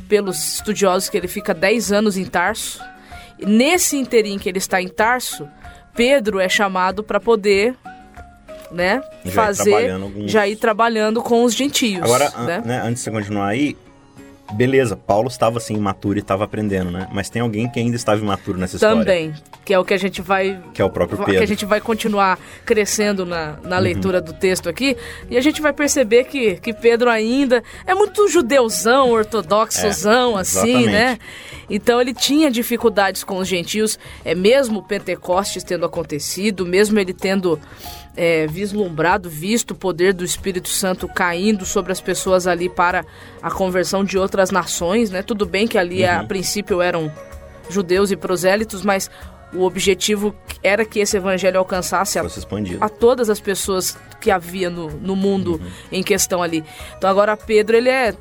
pelos 0.08 0.56
estudiosos 0.56 1.10
que 1.10 1.18
ele 1.18 1.28
fica 1.28 1.54
10 1.54 1.92
anos 1.92 2.18
em 2.18 2.26
Tarso. 2.26 2.82
Nesse 3.40 3.98
interim 3.98 4.38
que 4.38 4.48
ele 4.48 4.58
está 4.58 4.82
em 4.82 4.88
Tarso, 4.88 5.48
Pedro 5.96 6.40
é 6.40 6.48
chamado 6.48 7.04
para 7.04 7.20
poder 7.20 7.76
né, 8.72 9.02
já 9.24 9.32
fazer, 9.32 9.90
ir 10.18 10.28
já 10.28 10.48
ir 10.48 10.56
trabalhando 10.56 11.22
com 11.22 11.44
os 11.44 11.54
gentios. 11.54 12.02
Agora, 12.02 12.32
né? 12.46 12.58
An 12.58 12.62
né, 12.62 12.82
antes 12.84 13.04
de 13.04 13.10
você 13.10 13.12
continuar 13.12 13.48
aí, 13.48 13.78
beleza, 14.52 14.96
Paulo 14.96 15.28
estava 15.28 15.58
assim 15.58 15.76
imaturo 15.76 16.18
e 16.18 16.22
estava 16.22 16.44
aprendendo, 16.44 16.92
né? 16.92 17.08
Mas 17.12 17.30
tem 17.30 17.42
alguém 17.42 17.70
que 17.70 17.80
ainda 17.80 17.96
estava 17.96 18.22
imaturo 18.22 18.58
nessa 18.58 18.76
história. 18.76 18.98
Também, 18.98 19.34
que 19.64 19.74
é 19.74 19.80
o 19.80 19.86
que 19.86 19.94
a 19.94 19.98
gente 19.98 20.22
vai 20.22 20.62
que 20.74 20.82
é 20.82 20.86
o 20.86 20.90
próprio 20.90 21.18
Pedro. 21.20 21.36
Que 21.38 21.44
a 21.44 21.48
gente 21.48 21.66
vai 21.66 21.80
continuar 21.80 22.40
crescendo 22.66 23.26
na, 23.26 23.58
na 23.64 23.78
uhum. 23.78 23.82
leitura 23.82 24.22
do 24.22 24.34
texto 24.34 24.70
aqui, 24.70 24.98
e 25.30 25.38
a 25.38 25.42
gente 25.42 25.62
vai 25.62 25.74
perceber 25.74 26.26
que, 26.26 26.56
que 26.58 26.74
Pedro 26.74 27.10
ainda 27.10 27.64
é 27.86 27.94
muito 27.94 28.28
judeuzão, 28.28 29.10
ortodoxozão, 29.12 30.38
é, 30.38 30.42
assim, 30.42 30.86
né? 30.88 31.18
Então 31.70 32.00
ele 32.00 32.14
tinha 32.14 32.52
dificuldades 32.52 33.24
com 33.24 33.38
os 33.38 33.48
gentios, 33.48 33.98
é 34.24 34.36
mesmo 34.36 34.84
Pentecostes 34.84 35.64
tendo 35.64 35.86
acontecido, 35.86 36.66
mesmo 36.66 37.00
ele 37.00 37.14
tendo 37.14 37.60
é, 38.16 38.48
vislumbrado, 38.48 39.30
visto 39.30 39.72
o 39.72 39.76
poder 39.76 40.14
do 40.14 40.24
Espírito 40.24 40.70
Santo 40.70 41.08
caindo 41.08 41.66
sobre 41.66 41.92
as 41.92 42.00
pessoas 42.00 42.48
ali 42.48 42.70
para 42.70 43.06
a 43.42 43.50
conversão 43.50 44.04
de 44.04 44.18
outras 44.18 44.52
nações, 44.52 45.10
né? 45.10 45.22
Tudo 45.22 45.46
bem 45.46 45.68
que 45.68 45.78
ali 45.78 46.04
uhum. 46.04 46.20
a 46.20 46.24
princípio 46.24 46.82
eram 46.82 47.12
judeus 47.70 48.12
e 48.12 48.16
prosélitos, 48.16 48.84
mas 48.84 49.10
o 49.54 49.64
objetivo 49.64 50.36
era 50.62 50.86
que 50.86 51.00
esse 51.00 51.18
evangelho 51.18 51.60
alcançasse 51.60 52.18
a, 52.18 52.24
a 52.82 52.90
todas 52.90 53.30
as 53.30 53.40
pessoas 53.40 53.98
que 54.20 54.32
havia 54.32 54.70
no, 54.70 54.90
no 54.90 55.16
mundo 55.16 55.54
uhum. 55.54 55.72
em 55.92 56.04
questão 56.04 56.42
ali. 56.42 56.64
Então 56.98 57.10
agora 57.10 57.36
Pedro, 57.38 57.76
ele 57.76 57.90
é 57.90 58.14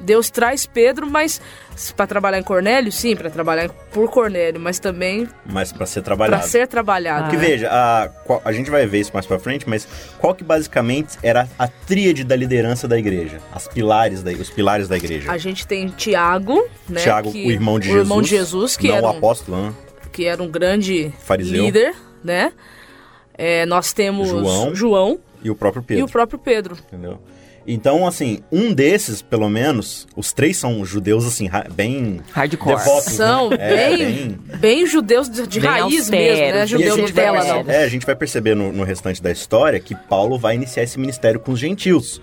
Deus 0.00 0.30
traz 0.30 0.66
Pedro, 0.66 1.06
mas 1.06 1.40
para 1.96 2.06
trabalhar 2.06 2.38
em 2.38 2.42
Cornélio, 2.42 2.90
sim, 2.90 3.14
para 3.14 3.30
trabalhar 3.30 3.68
por 3.68 4.10
Cornélio, 4.10 4.60
mas 4.60 4.78
também 4.78 5.28
mas 5.44 5.72
para 5.72 5.86
ser 5.86 6.02
trabalhado. 6.02 6.40
Para 6.40 6.48
ser 6.48 6.66
trabalhado. 6.66 7.30
Que 7.30 7.36
veja, 7.36 7.68
a, 7.70 8.10
a 8.44 8.52
gente 8.52 8.70
vai 8.70 8.86
ver 8.86 9.00
isso 9.00 9.10
mais 9.12 9.26
para 9.26 9.38
frente, 9.38 9.68
mas 9.68 9.86
qual 10.18 10.34
que 10.34 10.44
basicamente 10.44 11.18
era 11.22 11.48
a 11.58 11.68
tríade 11.68 12.24
da 12.24 12.36
liderança 12.36 12.86
da 12.88 12.98
igreja, 12.98 13.40
as 13.52 13.68
pilares 13.68 14.22
da, 14.22 14.30
os 14.32 14.50
pilares 14.50 14.88
da 14.88 14.96
igreja? 14.96 15.30
A 15.30 15.38
gente 15.38 15.66
tem 15.66 15.88
Tiago, 15.88 16.66
né, 16.88 17.00
Tiago, 17.00 17.32
que, 17.32 17.46
o 17.46 17.50
irmão 17.50 17.78
de 17.78 17.88
o 17.88 17.92
Jesus, 17.92 18.06
irmão 18.06 18.22
de 18.22 18.28
Jesus, 18.28 18.76
que 18.76 18.90
era 18.90 19.06
o 19.06 19.08
apóstolo, 19.08 19.56
um, 19.58 19.74
que 20.12 20.24
era 20.24 20.42
um 20.42 20.48
grande 20.48 21.12
Fariseu. 21.20 21.64
líder, 21.64 21.94
né? 22.22 22.52
É, 23.38 23.66
nós 23.66 23.92
temos 23.92 24.28
João, 24.28 24.74
João 24.74 25.20
e 25.42 25.50
o 25.50 25.54
próprio 25.54 25.82
Pedro. 25.82 26.00
E 26.00 26.04
o 26.04 26.08
próprio 26.08 26.38
Pedro. 26.38 26.76
Entendeu? 26.88 27.20
Então, 27.66 28.06
assim, 28.06 28.40
um 28.50 28.72
desses, 28.72 29.20
pelo 29.20 29.48
menos, 29.48 30.06
os 30.14 30.32
três 30.32 30.56
são 30.56 30.84
judeus, 30.84 31.26
assim, 31.26 31.48
bem... 31.74 32.20
Hardcore. 32.32 32.76
Devotos, 32.76 33.12
são 33.12 33.50
né? 33.50 33.56
bem, 33.56 33.76
é, 33.76 33.96
bem, 33.96 34.38
bem... 34.58 34.86
judeus 34.86 35.28
de, 35.28 35.46
de 35.46 35.60
bem 35.60 35.68
raiz 35.68 35.82
austero, 35.82 36.10
mesmo, 36.10 36.54
né? 36.54 36.66
Judeu 36.66 36.96
Nutella, 36.96 37.44
não. 37.44 37.70
É, 37.70 37.84
a 37.84 37.88
gente 37.88 38.06
vai 38.06 38.14
perceber 38.14 38.54
no, 38.54 38.72
no 38.72 38.84
restante 38.84 39.20
da 39.20 39.32
história 39.32 39.80
que 39.80 39.94
Paulo 39.94 40.38
vai 40.38 40.54
iniciar 40.54 40.84
esse 40.84 40.98
ministério 40.98 41.40
com 41.40 41.52
os 41.52 41.58
gentios. 41.58 42.20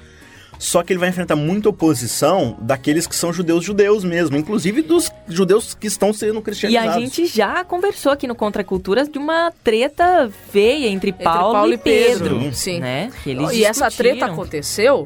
Só 0.60 0.82
que 0.82 0.94
ele 0.94 1.00
vai 1.00 1.10
enfrentar 1.10 1.36
muita 1.36 1.68
oposição 1.68 2.58
daqueles 2.62 3.06
que 3.06 3.16
são 3.16 3.34
judeus 3.34 3.66
judeus 3.66 4.06
mesmo, 4.06 4.38
inclusive 4.38 4.82
dos 4.82 5.12
judeus 5.28 5.74
que 5.74 5.88
estão 5.88 6.14
sendo 6.14 6.42
cristianizados. 6.42 6.96
E 6.96 6.98
a 6.98 7.00
gente 7.02 7.26
já 7.26 7.66
conversou 7.66 8.14
aqui 8.14 8.28
no 8.28 8.36
Contra 8.36 8.64
Culturas 8.64 9.10
de 9.10 9.18
uma 9.18 9.52
treta 9.64 10.32
feia 10.52 10.88
entre, 10.88 11.10
entre 11.10 11.24
Paulo, 11.24 11.54
Paulo, 11.54 11.74
e 11.74 11.78
Pedro. 11.78 12.40
Pedro. 12.40 12.54
Sim. 12.54 12.80
Né? 12.80 13.12
Que 13.24 13.32
eles 13.32 13.52
e 13.52 13.66
essa 13.66 13.92
treta 13.92 14.26
aconteceu 14.26 15.06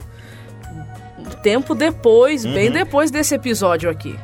tempo 1.42 1.74
depois, 1.74 2.46
uhum. 2.46 2.54
bem 2.54 2.72
depois 2.72 3.12
desse 3.12 3.36
episódio 3.36 3.90
aqui. 3.90 4.18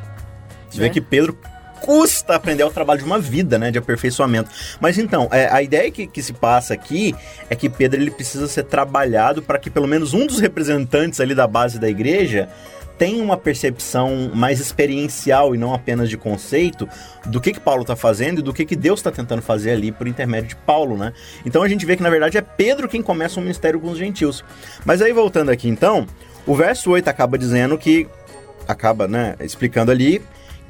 Você 0.70 0.80
vê 0.80 0.90
que 0.90 1.02
Pedro 1.02 1.38
custa 1.84 2.36
aprender 2.36 2.64
o 2.64 2.70
trabalho 2.70 3.00
de 3.00 3.06
uma 3.06 3.20
vida, 3.20 3.60
né, 3.60 3.70
de 3.70 3.78
aperfeiçoamento. 3.78 4.50
Mas 4.80 4.98
então, 4.98 5.28
é, 5.32 5.50
a 5.52 5.62
ideia 5.62 5.92
que, 5.92 6.08
que 6.08 6.24
se 6.24 6.32
passa 6.32 6.74
aqui 6.74 7.14
é 7.50 7.56
que 7.56 7.70
Pedro 7.70 8.02
ele 8.02 8.10
precisa 8.10 8.48
ser 8.48 8.64
trabalhado 8.64 9.42
para 9.42 9.60
que 9.60 9.70
pelo 9.70 9.86
menos 9.86 10.14
um 10.14 10.26
dos 10.26 10.40
representantes 10.40 11.20
ali 11.20 11.36
da 11.36 11.46
base 11.46 11.78
da 11.78 11.90
igreja 11.90 12.50
tenha 12.98 13.22
uma 13.22 13.36
percepção 13.36 14.32
mais 14.34 14.60
experiencial 14.60 15.54
e 15.54 15.58
não 15.58 15.74
apenas 15.74 16.10
de 16.10 16.18
conceito 16.18 16.88
do 17.26 17.42
que, 17.42 17.52
que 17.52 17.60
Paulo 17.60 17.82
está 17.82 17.98
fazendo 17.98 18.40
e 18.40 18.42
do 18.42 18.54
que, 18.54 18.66
que 18.66 18.76
Deus 18.76 19.00
está 19.00 19.12
tentando 19.12 19.42
fazer 19.42 19.72
ali 19.72 19.92
por 19.92 20.08
intermédio 20.08 20.50
de 20.50 20.56
Paulo, 20.56 20.96
né? 20.96 21.12
Então 21.46 21.64
a 21.64 21.68
gente 21.68 21.86
vê 21.86 21.98
que 21.98 22.04
na 22.04 22.10
verdade 22.10 22.38
é 22.38 22.42
Pedro 22.42 22.88
quem 22.88 23.02
começa 23.02 23.40
o 23.40 23.44
ministério 23.44 23.80
com 23.80 23.90
os 23.90 23.98
gentios. 23.98 24.44
Mas 24.86 25.02
aí 25.02 25.12
voltando 25.12 25.50
aqui 25.50 25.68
então, 25.68 26.08
o 26.46 26.56
verso 26.56 26.92
8 26.92 27.08
acaba 27.08 27.38
dizendo 27.38 27.78
que, 27.78 28.08
acaba, 28.68 29.08
né, 29.08 29.36
explicando 29.40 29.92
ali, 29.92 30.22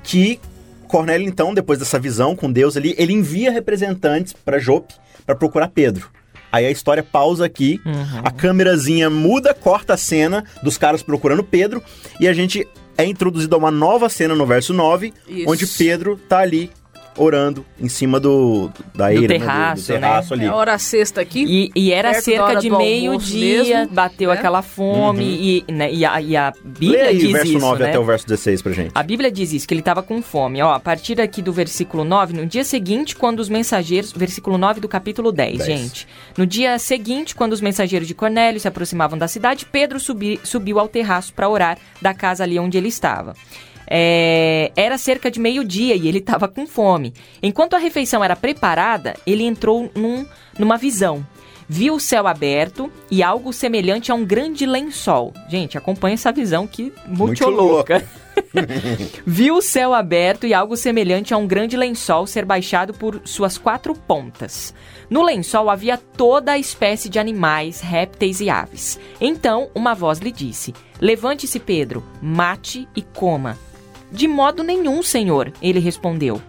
que 0.03 0.39
Cornélio, 0.88 1.27
então, 1.27 1.53
depois 1.53 1.80
dessa 1.80 1.98
visão 1.98 2.36
com 2.36 2.51
Deus 2.51 2.77
ali, 2.77 2.94
ele 3.00 3.13
envia 3.13 3.51
representantes 3.51 4.32
para 4.32 4.60
Jope 4.60 4.94
para 5.25 5.36
procurar 5.36 5.70
Pedro. 5.70 6.10
Aí 6.51 6.68
a 6.68 6.72
história 6.72 7.01
pausa 7.01 7.46
aqui, 7.46 7.82
uhum. 7.84 8.22
a 8.24 8.30
câmerazinha 8.30 9.10
muda, 9.10 9.56
corta 9.56 9.96
a 9.96 9.98
cena 9.98 10.44
dos 10.62 10.77
caras 10.77 11.01
procurando 11.01 11.44
Pedro 11.44 11.82
e 12.20 12.27
a 12.27 12.34
gente 12.34 12.68
é 12.96 13.06
introduzido 13.06 13.56
a 13.56 13.58
uma 13.58 13.72
nova 13.72 14.08
cena 14.08 14.36
no 14.36 14.46
verso 14.46 14.72
9, 14.72 15.12
Isso. 15.27 15.50
onde 15.50 15.65
Pedro 15.65 16.15
tá 16.30 16.38
ali 16.38 16.70
orando 17.17 17.65
em 17.79 17.88
cima 17.88 18.20
do 18.20 18.70
da 18.93 19.13
eira, 19.13 19.27
terraço, 19.27 19.93
né? 19.93 19.98
do, 19.98 20.01
do 20.01 20.01
terraço 20.01 20.36
né? 20.36 20.43
ali. 20.43 20.51
É 20.51 20.55
hora 20.55 20.77
sexta 20.77 21.22
aqui. 21.22 21.43
E, 21.48 21.72
e 21.75 21.91
era 21.91 22.13
cerca 22.15 22.55
de 22.55 22.70
meio-dia, 22.70 23.88
bateu 23.91 24.29
né? 24.29 24.36
aquela 24.36 24.62
fome 24.62 25.24
uhum. 25.24 25.63
e, 25.70 25.72
né, 25.72 25.93
e, 25.93 26.05
a, 26.05 26.22
e 26.22 26.36
a 26.36 26.53
Bíblia 26.63 27.05
aí, 27.05 27.17
diz 27.17 27.32
verso 27.32 27.51
isso, 27.51 27.60
9 27.60 27.84
né? 27.84 27.89
até 27.89 28.00
o 28.00 28.03
verso 28.03 28.27
16 28.27 28.62
pra 28.62 28.72
gente. 28.72 28.91
A 28.93 29.03
Bíblia 29.03 29.32
diz 29.32 29.53
isso, 29.53 29.67
que 29.67 29.74
ele 29.74 29.82
estava 29.82 30.01
com 30.01 30.22
fome. 30.22 30.62
Ó, 30.62 30.74
a 30.74 30.79
partir 30.79 31.20
aqui 31.22 31.41
do 31.41 31.53
versículo 31.53 32.03
9, 32.03 32.34
no 32.34 32.46
dia 32.46 32.63
seguinte, 32.63 33.15
quando 33.15 33.39
os 33.39 33.50
mensageiros, 33.50 34.12
versículo 34.12 34.58
9 34.58 34.79
do 34.79 34.88
capítulo 34.88 35.32
10, 35.32 35.58
10. 35.58 35.65
gente. 35.65 36.08
No 36.38 36.46
dia 36.46 36.77
seguinte, 36.79 37.36
quando 37.36 37.53
os 37.53 37.62
mensageiros 37.62 38.08
de 38.08 38.13
Cornélio 38.13 38.60
se 38.60 38.67
aproximavam 38.67 39.17
da 39.17 39.27
cidade, 39.27 39.65
Pedro 39.65 40.00
subi, 40.00 40.39
subiu 40.43 40.79
ao 40.79 40.88
terraço 40.88 41.34
para 41.34 41.50
orar 41.50 41.77
da 42.01 42.13
casa 42.13 42.43
ali 42.43 42.58
onde 42.60 42.77
ele 42.77 42.88
estava. 42.88 43.36
É, 43.88 44.72
era 44.75 44.98
cerca 44.98 45.30
de 45.30 45.40
meio-dia 45.40 45.96
e 45.96 46.08
ele 46.08 46.20
estava 46.20 46.48
com 46.48 46.66
fome. 46.66 47.13
Enquanto 47.42 47.75
a 47.75 47.80
refeição 47.80 48.24
era 48.24 48.36
preparada, 48.36 49.16
ele 49.25 49.44
entrou 49.44 49.92
num, 49.96 50.25
numa 50.58 50.78
visão. 50.78 51.25
Viu 51.68 51.96
o 51.96 52.00
céu 52.00 52.28
aberto 52.28 52.92
e 53.10 53.24
algo 53.24 53.54
semelhante 53.54 54.12
a 54.12 54.16
um 54.16 54.25
grande 54.25 54.66
lençol. 54.66 55.34
Gente, 55.50 55.78
acompanha 55.78 56.16
essa 56.16 56.32
visão 56.32 56.68
que 56.68 56.94
muito, 57.08 57.24
muito 57.25 57.50
louca. 57.50 58.04
Viu 59.25 59.56
o 59.56 59.62
céu 59.62 59.94
aberto 59.94 60.46
e 60.46 60.54
algo 60.54 60.75
semelhante 60.75 61.34
a 61.34 61.38
um 61.38 61.48
grande 61.48 61.78
lençol 61.78 62.28
ser 62.28 62.46
baixado 62.46 62.94
por 62.94 63.22
suas 63.25 63.58
quatro 63.58 63.94
pontas. 63.94 64.74
No 65.10 65.24
lençol 65.24 65.70
havia 65.70 65.98
toda 65.98 66.52
a 66.52 66.60
espécie 66.60 67.10
de 67.10 67.20
animais, 67.20 67.82
répteis 67.82 68.42
e 68.42 68.50
aves. 68.50 69.00
Então 69.20 69.70
uma 69.74 69.94
voz 69.94 70.20
lhe 70.20 70.32
disse: 70.32 70.74
Levante-se, 71.00 71.60
Pedro, 71.60 72.04
mate 72.22 72.88
e 72.96 73.02
coma. 73.02 73.58
De 74.13 74.27
modo 74.27 74.62
nenhum, 74.62 75.01
senhor, 75.01 75.51
ele 75.60 75.79
respondeu. 75.79 76.39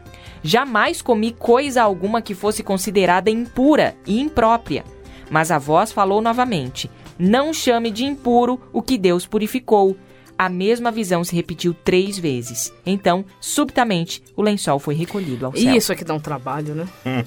Jamais 0.42 1.00
comi 1.00 1.32
coisa 1.32 1.82
alguma 1.82 2.20
que 2.20 2.34
fosse 2.34 2.62
considerada 2.62 3.30
impura 3.30 3.96
e 4.06 4.20
imprópria. 4.20 4.84
Mas 5.30 5.50
a 5.50 5.56
voz 5.56 5.90
falou 5.90 6.20
novamente: 6.20 6.90
Não 7.18 7.54
chame 7.54 7.90
de 7.90 8.04
impuro 8.04 8.60
o 8.70 8.82
que 8.82 8.98
Deus 8.98 9.26
purificou. 9.26 9.96
A 10.36 10.48
mesma 10.48 10.90
visão 10.90 11.22
se 11.22 11.34
repetiu 11.34 11.74
três 11.84 12.18
vezes. 12.18 12.72
Então, 12.84 13.24
subitamente, 13.40 14.22
o 14.36 14.42
lençol 14.42 14.78
foi 14.78 14.94
recolhido 14.94 15.46
ao 15.46 15.56
céu. 15.56 15.74
Isso 15.74 15.92
aqui 15.92 16.04
dá 16.04 16.14
um 16.14 16.20
trabalho, 16.20 16.74
né? 16.74 16.88
Hum. 17.06 17.22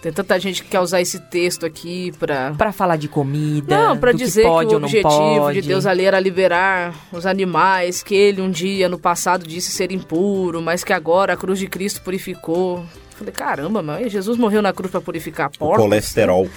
Tem 0.00 0.12
tanta 0.12 0.38
gente 0.38 0.62
que 0.62 0.68
quer 0.68 0.80
usar 0.80 1.00
esse 1.00 1.20
texto 1.20 1.64
aqui 1.64 2.12
para 2.18 2.52
para 2.52 2.72
falar 2.72 2.96
de 2.96 3.06
comida, 3.08 3.76
não, 3.76 3.96
para 3.96 4.12
dizer 4.12 4.42
que, 4.42 4.48
pode 4.48 4.68
que 4.68 4.74
o 4.74 4.78
objetivo 4.78 5.52
de 5.52 5.62
Deus 5.62 5.86
ali 5.86 6.04
era 6.04 6.18
liberar 6.18 6.94
os 7.12 7.24
animais, 7.24 8.02
que 8.02 8.14
ele 8.14 8.40
um 8.40 8.50
dia 8.50 8.88
no 8.88 8.98
passado 8.98 9.46
disse 9.46 9.70
ser 9.70 9.92
impuro, 9.92 10.60
mas 10.60 10.82
que 10.82 10.92
agora 10.92 11.34
a 11.34 11.36
cruz 11.36 11.58
de 11.58 11.68
Cristo 11.68 12.02
purificou. 12.02 12.84
Falei, 13.16 13.32
caramba, 13.32 13.82
mas 13.82 14.10
Jesus 14.10 14.36
morreu 14.36 14.60
na 14.60 14.72
cruz 14.72 14.90
para 14.90 15.00
purificar 15.00 15.46
a 15.46 15.50
porta. 15.50 15.82
colesterol. 15.82 16.48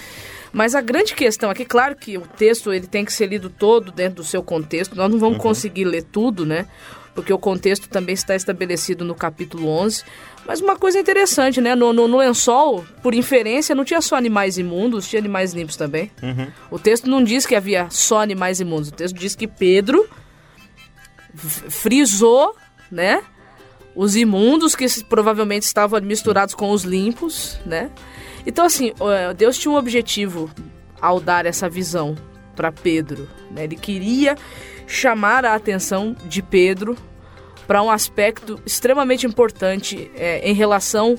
Mas 0.55 0.73
a 0.73 0.79
grande 0.79 1.13
questão 1.13 1.49
aqui, 1.49 1.65
claro 1.65 1.97
que 1.97 2.17
o 2.17 2.21
texto 2.21 2.71
ele 2.71 2.87
tem 2.87 3.03
que 3.03 3.11
ser 3.11 3.25
lido 3.25 3.49
todo 3.49 3.91
dentro 3.91 4.15
do 4.15 4.23
seu 4.23 4.41
contexto. 4.41 4.95
Nós 4.95 5.11
não 5.11 5.19
vamos 5.19 5.35
uhum. 5.35 5.43
conseguir 5.43 5.83
ler 5.83 6.03
tudo, 6.03 6.45
né? 6.45 6.65
Porque 7.13 7.33
o 7.33 7.37
contexto 7.37 7.89
também 7.89 8.13
está 8.13 8.37
estabelecido 8.37 9.03
no 9.03 9.13
capítulo 9.13 9.67
11. 9.67 10.05
Mas 10.47 10.61
uma 10.61 10.77
coisa 10.77 10.97
interessante, 10.97 11.59
né? 11.59 11.75
No, 11.75 11.91
no, 11.91 12.07
no 12.07 12.19
lençol, 12.19 12.85
por 13.03 13.13
inferência, 13.13 13.75
não 13.75 13.83
tinha 13.83 13.99
só 13.99 14.15
animais 14.15 14.57
imundos, 14.57 15.09
tinha 15.09 15.19
animais 15.19 15.53
limpos 15.53 15.75
também. 15.75 16.09
Uhum. 16.23 16.47
O 16.71 16.79
texto 16.79 17.09
não 17.09 17.21
diz 17.21 17.45
que 17.45 17.53
havia 17.53 17.89
só 17.89 18.21
animais 18.21 18.61
imundos. 18.61 18.87
O 18.87 18.93
texto 18.93 19.15
diz 19.15 19.35
que 19.35 19.49
Pedro 19.49 20.07
frisou, 21.35 22.55
né? 22.89 23.21
Os 23.95 24.15
imundos 24.15 24.75
que 24.75 24.85
provavelmente 25.03 25.63
estavam 25.63 26.01
misturados 26.01 26.53
com 26.53 26.71
os 26.71 26.83
limpos, 26.83 27.59
né? 27.65 27.89
Então, 28.45 28.65
assim, 28.65 28.93
Deus 29.37 29.57
tinha 29.57 29.71
um 29.71 29.77
objetivo 29.77 30.51
ao 31.01 31.19
dar 31.19 31.45
essa 31.45 31.69
visão 31.69 32.15
para 32.55 32.71
Pedro. 32.71 33.27
Né? 33.51 33.63
Ele 33.63 33.75
queria 33.75 34.37
chamar 34.87 35.45
a 35.45 35.55
atenção 35.55 36.15
de 36.25 36.41
Pedro 36.41 36.95
para 37.67 37.81
um 37.81 37.89
aspecto 37.89 38.59
extremamente 38.65 39.25
importante 39.25 40.11
é, 40.15 40.47
em 40.47 40.53
relação 40.53 41.17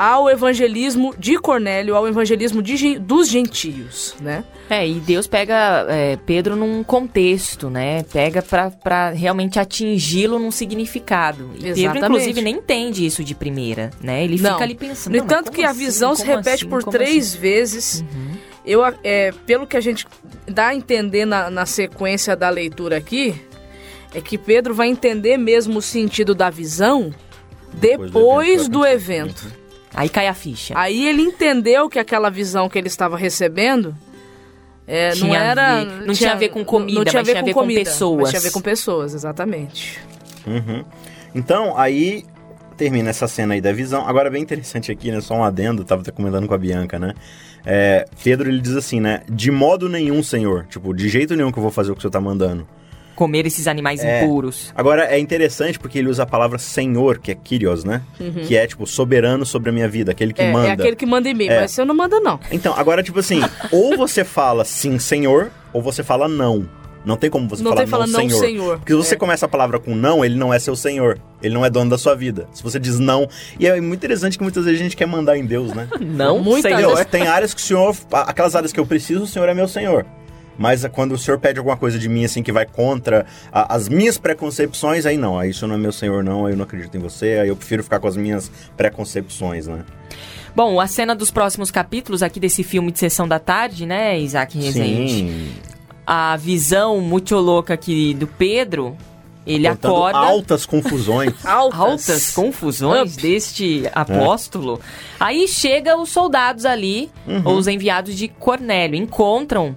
ao 0.00 0.30
evangelismo 0.30 1.14
de 1.18 1.36
Cornélio, 1.36 1.94
ao 1.94 2.08
evangelismo 2.08 2.62
de, 2.62 2.98
dos 2.98 3.28
gentios, 3.28 4.14
né? 4.18 4.42
É, 4.70 4.88
e 4.88 4.94
Deus 4.94 5.26
pega 5.26 5.84
é, 5.90 6.16
Pedro 6.24 6.56
num 6.56 6.82
contexto, 6.82 7.68
né? 7.68 8.02
Pega 8.04 8.40
para 8.40 9.10
realmente 9.10 9.58
atingi-lo 9.58 10.38
num 10.38 10.50
significado. 10.50 11.50
E 11.52 11.68
Exatamente. 11.68 11.92
Pedro, 11.92 12.06
inclusive, 12.06 12.40
nem 12.40 12.54
entende 12.54 13.04
isso 13.04 13.22
de 13.22 13.34
primeira, 13.34 13.90
né? 14.00 14.24
Ele 14.24 14.40
não. 14.40 14.52
fica 14.52 14.64
ali 14.64 14.74
pensando. 14.74 15.12
No 15.12 15.22
entanto 15.22 15.52
que 15.52 15.62
assim? 15.62 15.82
a 15.82 15.84
visão 15.84 16.16
se 16.16 16.24
repete 16.24 16.48
assim? 16.48 16.68
por 16.68 16.82
como 16.82 16.96
três 16.96 17.32
assim? 17.32 17.38
vezes. 17.38 18.00
Uhum. 18.00 18.30
Eu, 18.64 18.80
é, 19.04 19.32
pelo 19.44 19.66
que 19.66 19.76
a 19.76 19.80
gente 19.82 20.06
dá 20.46 20.68
a 20.68 20.74
entender 20.74 21.26
na, 21.26 21.50
na 21.50 21.66
sequência 21.66 22.34
da 22.34 22.48
leitura 22.48 22.96
aqui, 22.96 23.34
é 24.14 24.20
que 24.22 24.38
Pedro 24.38 24.72
vai 24.72 24.88
entender 24.88 25.36
mesmo 25.36 25.80
o 25.80 25.82
sentido 25.82 26.34
da 26.34 26.48
visão 26.48 27.12
depois, 27.74 28.10
depois 28.10 28.66
do 28.66 28.86
evento. 28.86 29.42
Do 29.42 29.48
evento. 29.48 29.59
Aí 29.94 30.08
cai 30.08 30.28
a 30.28 30.34
ficha. 30.34 30.74
Aí 30.76 31.06
ele 31.06 31.22
entendeu 31.22 31.88
que 31.88 31.98
aquela 31.98 32.30
visão 32.30 32.68
que 32.68 32.78
ele 32.78 32.86
estava 32.86 33.16
recebendo 33.16 33.94
é, 34.86 35.14
não 35.16 35.34
era. 35.34 35.84
Não 35.84 36.00
tinha, 36.00 36.14
tinha 36.14 36.32
a 36.32 36.36
ver 36.36 36.48
com 36.48 36.64
comida, 36.64 36.98
não 36.98 37.04
tinha 37.04 37.20
mas 37.20 37.28
tinha 37.28 37.40
a 37.40 37.44
ver 37.44 37.54
com, 37.54 37.60
comida, 37.60 37.80
pessoas. 37.80 38.20
Mas 38.22 38.30
tinha 38.30 38.40
a 38.40 38.42
ver 38.42 38.50
com 38.50 38.60
pessoas, 38.60 39.14
exatamente. 39.14 40.00
Uhum. 40.46 40.84
Então, 41.34 41.78
aí 41.78 42.24
termina 42.76 43.10
essa 43.10 43.28
cena 43.28 43.54
aí 43.54 43.60
da 43.60 43.72
visão. 43.72 44.08
Agora, 44.08 44.30
bem 44.30 44.42
interessante 44.42 44.90
aqui, 44.90 45.12
né? 45.12 45.20
Só 45.20 45.34
um 45.34 45.44
adendo, 45.44 45.84
tava 45.84 46.02
até 46.02 46.10
comentando 46.10 46.48
com 46.48 46.54
a 46.54 46.58
Bianca, 46.58 46.98
né? 46.98 47.14
É, 47.64 48.04
Pedro, 48.24 48.48
ele 48.48 48.60
diz 48.60 48.74
assim, 48.74 49.00
né? 49.00 49.22
De 49.28 49.50
modo 49.50 49.88
nenhum, 49.88 50.22
Senhor. 50.22 50.66
Tipo, 50.66 50.92
de 50.92 51.08
jeito 51.08 51.36
nenhum 51.36 51.52
que 51.52 51.58
eu 51.58 51.62
vou 51.62 51.70
fazer 51.70 51.92
o 51.92 51.94
que 51.94 51.98
o 51.98 52.02
Senhor 52.02 52.10
tá 52.10 52.20
mandando. 52.20 52.66
Comer 53.20 53.44
esses 53.44 53.66
animais 53.66 54.02
é. 54.02 54.24
impuros. 54.24 54.72
Agora, 54.74 55.04
é 55.04 55.18
interessante 55.18 55.78
porque 55.78 55.98
ele 55.98 56.08
usa 56.08 56.22
a 56.22 56.26
palavra 56.26 56.58
Senhor, 56.58 57.18
que 57.18 57.30
é 57.30 57.34
Kyrios, 57.34 57.84
né? 57.84 58.00
Uhum. 58.18 58.46
Que 58.46 58.56
é, 58.56 58.66
tipo, 58.66 58.86
soberano 58.86 59.44
sobre 59.44 59.68
a 59.68 59.72
minha 59.74 59.86
vida, 59.86 60.10
aquele 60.10 60.32
que 60.32 60.40
é, 60.40 60.50
manda. 60.50 60.68
É 60.68 60.72
aquele 60.72 60.96
que 60.96 61.04
manda 61.04 61.28
em 61.28 61.34
mim, 61.34 61.46
é. 61.46 61.60
mas 61.60 61.72
você 61.72 61.84
não 61.84 61.94
manda, 61.94 62.18
não. 62.18 62.40
Então, 62.50 62.72
agora, 62.74 63.02
tipo 63.02 63.18
assim, 63.18 63.42
ou 63.70 63.94
você 63.94 64.24
fala 64.24 64.64
sim, 64.64 64.98
Senhor, 64.98 65.50
ou 65.70 65.82
você 65.82 66.02
fala 66.02 66.28
não. 66.28 66.66
Não 67.04 67.14
tem 67.14 67.28
como 67.28 67.46
você 67.46 67.62
não 67.62 67.74
falar, 67.86 68.06
não, 68.06 68.20
não, 68.20 68.28
senhor. 68.28 68.40
senhor. 68.40 68.78
Porque 68.78 68.92
se 68.92 68.98
você 68.98 69.14
é. 69.16 69.18
começa 69.18 69.46
a 69.46 69.48
palavra 69.48 69.78
com 69.78 69.94
não, 69.94 70.24
ele 70.24 70.36
não 70.36 70.52
é 70.52 70.58
seu 70.58 70.76
senhor. 70.76 71.18
Ele 71.42 71.54
não 71.54 71.64
é 71.64 71.70
dono 71.70 71.90
da 71.90 71.96
sua 71.96 72.14
vida. 72.14 72.46
Se 72.52 72.62
você 72.62 72.78
diz 72.78 72.98
não. 72.98 73.28
E 73.58 73.66
é 73.66 73.78
muito 73.80 74.00
interessante 74.00 74.36
que 74.36 74.42
muitas 74.42 74.64
vezes 74.64 74.80
a 74.80 74.82
gente 74.82 74.96
quer 74.96 75.06
mandar 75.06 75.36
em 75.36 75.44
Deus, 75.44 75.72
né? 75.72 75.88
não, 76.00 76.38
muito 76.38 76.62
senhor. 76.62 77.04
Tem 77.06 77.26
áreas 77.26 77.54
que 77.54 77.60
o 77.60 77.64
senhor. 77.64 77.96
Aquelas 78.12 78.54
áreas 78.54 78.72
que 78.72 78.80
eu 78.80 78.86
preciso, 78.86 79.24
o 79.24 79.26
senhor 79.26 79.48
é 79.48 79.54
meu 79.54 79.66
senhor. 79.68 80.04
Mas 80.58 80.84
quando 80.86 81.12
o 81.12 81.18
senhor 81.18 81.38
pede 81.38 81.58
alguma 81.58 81.76
coisa 81.76 81.98
de 81.98 82.08
mim, 82.08 82.24
assim, 82.24 82.42
que 82.42 82.52
vai 82.52 82.66
contra 82.66 83.24
a, 83.52 83.74
as 83.74 83.88
minhas 83.88 84.18
preconcepções, 84.18 85.06
aí 85.06 85.16
não. 85.16 85.38
Aí 85.38 85.50
isso 85.50 85.66
não 85.66 85.74
é 85.74 85.78
meu 85.78 85.92
senhor, 85.92 86.22
não. 86.22 86.46
Aí 86.46 86.52
eu 86.52 86.56
não 86.56 86.64
acredito 86.64 86.96
em 86.96 87.00
você. 87.00 87.38
Aí 87.40 87.48
eu 87.48 87.56
prefiro 87.56 87.82
ficar 87.82 87.98
com 87.98 88.08
as 88.08 88.16
minhas 88.16 88.50
preconcepções, 88.76 89.66
né? 89.66 89.84
Bom, 90.54 90.80
a 90.80 90.86
cena 90.86 91.14
dos 91.14 91.30
próximos 91.30 91.70
capítulos 91.70 92.22
aqui 92.22 92.40
desse 92.40 92.62
filme 92.62 92.90
de 92.90 92.98
Sessão 92.98 93.26
da 93.26 93.38
Tarde, 93.38 93.86
né, 93.86 94.18
Isaac 94.18 94.58
Rezende? 94.58 95.12
Sim 95.12 95.52
a 96.12 96.36
visão 96.36 97.00
muito 97.00 97.36
louca 97.36 97.74
aqui 97.74 98.14
do 98.14 98.26
Pedro, 98.26 98.96
ele 99.46 99.68
Contando 99.68 99.94
acorda. 99.94 100.18
Altas 100.18 100.66
confusões. 100.66 101.32
altas. 101.46 101.80
altas 101.80 102.34
confusões 102.34 103.14
Up. 103.14 103.22
deste 103.22 103.88
apóstolo. 103.94 104.80
É. 104.82 105.16
Aí 105.20 105.46
chega 105.46 105.96
os 105.96 106.08
soldados 106.08 106.64
ali, 106.64 107.08
uhum. 107.28 107.56
os 107.56 107.68
enviados 107.68 108.16
de 108.16 108.26
Cornélio, 108.26 108.96
encontram 108.96 109.76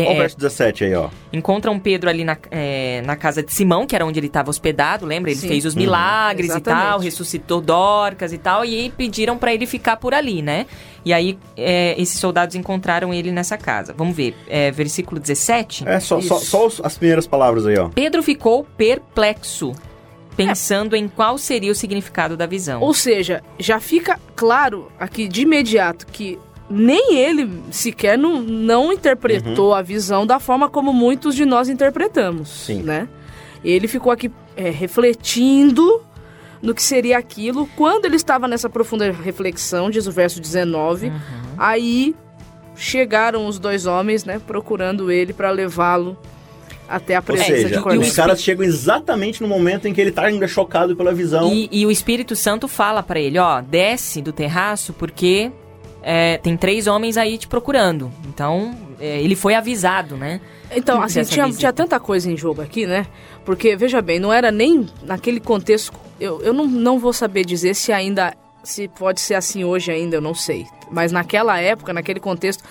Olha 0.00 0.10
o 0.10 0.16
verso 0.16 0.36
17 0.36 0.84
aí, 0.84 0.94
ó. 0.94 1.08
Encontram 1.32 1.78
Pedro 1.78 2.10
ali 2.10 2.24
na, 2.24 2.36
é, 2.50 3.02
na 3.04 3.16
casa 3.16 3.42
de 3.42 3.52
Simão, 3.52 3.86
que 3.86 3.94
era 3.94 4.04
onde 4.04 4.18
ele 4.18 4.26
estava 4.26 4.50
hospedado, 4.50 5.06
lembra? 5.06 5.30
Ele 5.30 5.40
Sim. 5.40 5.48
fez 5.48 5.64
os 5.64 5.74
milagres 5.74 6.50
uhum. 6.50 6.58
e 6.58 6.60
tal, 6.60 6.98
ressuscitou 6.98 7.60
Dorcas 7.60 8.32
e 8.32 8.38
tal, 8.38 8.64
e 8.64 8.74
aí 8.74 8.90
pediram 8.90 9.36
para 9.36 9.52
ele 9.54 9.66
ficar 9.66 9.96
por 9.96 10.14
ali, 10.14 10.42
né? 10.42 10.66
E 11.04 11.12
aí 11.12 11.38
é, 11.56 12.00
esses 12.00 12.18
soldados 12.18 12.56
encontraram 12.56 13.12
ele 13.12 13.30
nessa 13.30 13.58
casa. 13.58 13.94
Vamos 13.96 14.16
ver, 14.16 14.34
é, 14.48 14.70
versículo 14.70 15.20
17? 15.20 15.86
É, 15.86 16.00
só, 16.00 16.20
só, 16.20 16.38
só, 16.38 16.68
as 16.82 16.96
primeiras 16.96 17.26
palavras 17.26 17.66
aí, 17.66 17.78
ó. 17.78 17.88
Pedro 17.88 18.22
ficou 18.22 18.64
perplexo 18.76 19.72
pensando 20.36 20.96
é. 20.96 20.98
em 20.98 21.08
qual 21.08 21.38
seria 21.38 21.70
o 21.72 21.74
significado 21.74 22.36
da 22.36 22.46
visão. 22.46 22.80
Ou 22.80 22.94
seja, 22.94 23.42
já 23.58 23.80
fica 23.80 24.18
claro 24.34 24.90
aqui 24.98 25.28
de 25.28 25.42
imediato 25.42 26.06
que 26.06 26.38
nem 26.68 27.16
ele 27.16 27.50
sequer 27.70 28.16
não, 28.16 28.40
não 28.40 28.92
interpretou 28.92 29.68
uhum. 29.68 29.74
a 29.74 29.82
visão 29.82 30.26
da 30.26 30.38
forma 30.38 30.68
como 30.68 30.92
muitos 30.92 31.34
de 31.34 31.44
nós 31.44 31.68
interpretamos, 31.68 32.48
Sim. 32.48 32.82
né? 32.82 33.08
Ele 33.64 33.88
ficou 33.88 34.12
aqui 34.12 34.30
é, 34.56 34.70
refletindo 34.70 36.02
no 36.60 36.74
que 36.74 36.82
seria 36.82 37.18
aquilo. 37.18 37.68
Quando 37.76 38.06
ele 38.06 38.16
estava 38.16 38.48
nessa 38.48 38.68
profunda 38.68 39.10
reflexão, 39.12 39.90
diz 39.90 40.06
o 40.06 40.12
verso 40.12 40.40
19, 40.40 41.08
uhum. 41.08 41.12
aí 41.56 42.14
chegaram 42.76 43.46
os 43.46 43.58
dois 43.58 43.86
homens, 43.86 44.24
né, 44.24 44.40
procurando 44.44 45.10
ele 45.10 45.32
para 45.32 45.50
levá-lo 45.50 46.16
até 46.88 47.14
a 47.14 47.22
presença 47.22 47.52
Ou 47.52 47.56
seja, 47.56 47.76
de 47.76 47.80
Cornélio. 47.80 48.06
Os 48.08 48.14
caras 48.14 48.42
chegam 48.42 48.64
exatamente 48.64 49.40
no 49.40 49.48
momento 49.48 49.86
em 49.86 49.94
que 49.94 50.00
ele 50.00 50.10
está 50.10 50.24
ainda 50.24 50.46
chocado 50.46 50.96
pela 50.96 51.14
visão. 51.14 51.52
E, 51.52 51.68
e 51.70 51.86
o 51.86 51.90
Espírito 51.90 52.36
Santo 52.36 52.68
fala 52.68 53.02
para 53.02 53.18
ele, 53.18 53.38
ó, 53.38 53.60
desce 53.60 54.20
do 54.20 54.32
terraço 54.32 54.92
porque 54.92 55.50
é, 56.04 56.36
tem 56.36 56.54
três 56.54 56.86
homens 56.86 57.16
aí 57.16 57.38
te 57.38 57.48
procurando. 57.48 58.12
Então, 58.28 58.76
é, 59.00 59.22
ele 59.22 59.34
foi 59.34 59.54
avisado, 59.54 60.16
né? 60.16 60.38
Então, 60.70 61.00
assim, 61.00 61.22
tinha, 61.22 61.50
tinha, 61.50 61.72
tanta 61.72 61.98
coisa 61.98 62.30
em 62.30 62.36
jogo 62.36 62.60
aqui, 62.60 62.86
né? 62.86 63.06
Porque, 63.44 63.74
veja 63.74 64.02
bem, 64.02 64.20
não 64.20 64.32
era 64.32 64.52
nem 64.52 64.86
naquele 65.02 65.40
contexto. 65.40 65.92
Eu, 66.20 66.42
eu 66.42 66.52
não, 66.52 66.66
não 66.66 66.98
vou 66.98 67.12
saber 67.12 67.44
dizer 67.44 67.74
se 67.74 67.90
ainda. 67.90 68.34
Se 68.62 68.88
pode 68.88 69.20
ser 69.20 69.34
assim 69.34 69.62
hoje 69.62 69.90
ainda, 69.90 70.16
eu 70.16 70.20
não 70.22 70.34
sei. 70.34 70.66
Mas 70.90 71.12
naquela 71.12 71.60
época, 71.60 71.92
naquele 71.92 72.18
contexto, 72.18 72.64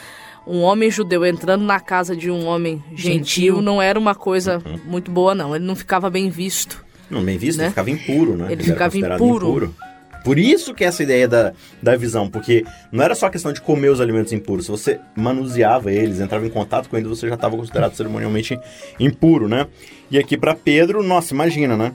um 0.46 0.62
homem 0.62 0.90
judeu 0.90 1.24
entrando 1.26 1.64
na 1.64 1.80
casa 1.80 2.16
de 2.16 2.32
um 2.32 2.46
homem 2.46 2.84
gentil, 2.96 3.56
gentil. 3.56 3.62
não 3.62 3.80
era 3.82 3.98
uma 3.98 4.16
coisa 4.16 4.62
uhum. 4.66 4.80
muito 4.86 5.12
boa, 5.12 5.36
não. 5.36 5.56
Ele 5.56 5.66
não 5.66 5.76
ficava 5.76 6.10
bem 6.10 6.30
visto. 6.30 6.84
Não, 7.10 7.24
bem 7.24 7.38
visto, 7.38 7.60
né? 7.60 7.66
ele 7.66 7.70
ficava 7.70 7.92
impuro, 7.92 8.36
né? 8.36 8.46
Ele, 8.46 8.54
ele 8.54 8.64
ficava 8.64 8.98
impuro. 8.98 9.48
impuro. 9.48 9.76
Por 10.24 10.40
isso 10.40 10.74
que 10.74 10.84
essa 10.84 11.04
ideia 11.04 11.28
da, 11.28 11.54
da 11.82 11.96
visão, 11.96 12.30
porque 12.30 12.64
não 12.92 13.04
era 13.04 13.14
só 13.14 13.30
questão 13.30 13.52
de 13.52 13.62
comer 13.62 13.90
os 13.90 14.00
alimentos 14.00 14.32
impuros, 14.32 14.66
se 14.66 14.72
você 14.72 15.00
manuseava 15.16 15.92
eles, 15.92 16.20
entrava 16.20 16.46
em 16.46 16.50
contato 16.50 16.90
com 16.90 16.98
eles, 16.98 17.10
você 17.10 17.28
já 17.28 17.36
estava 17.36 17.58
considerado 17.58 17.94
cerimonialmente 17.96 18.58
impuro, 19.00 19.48
né? 19.48 19.68
E 20.10 20.18
aqui 20.18 20.38
para 20.38 20.56
Pedro, 20.56 21.04
nossa, 21.04 21.34
imagina, 21.34 21.76
né? 21.76 21.92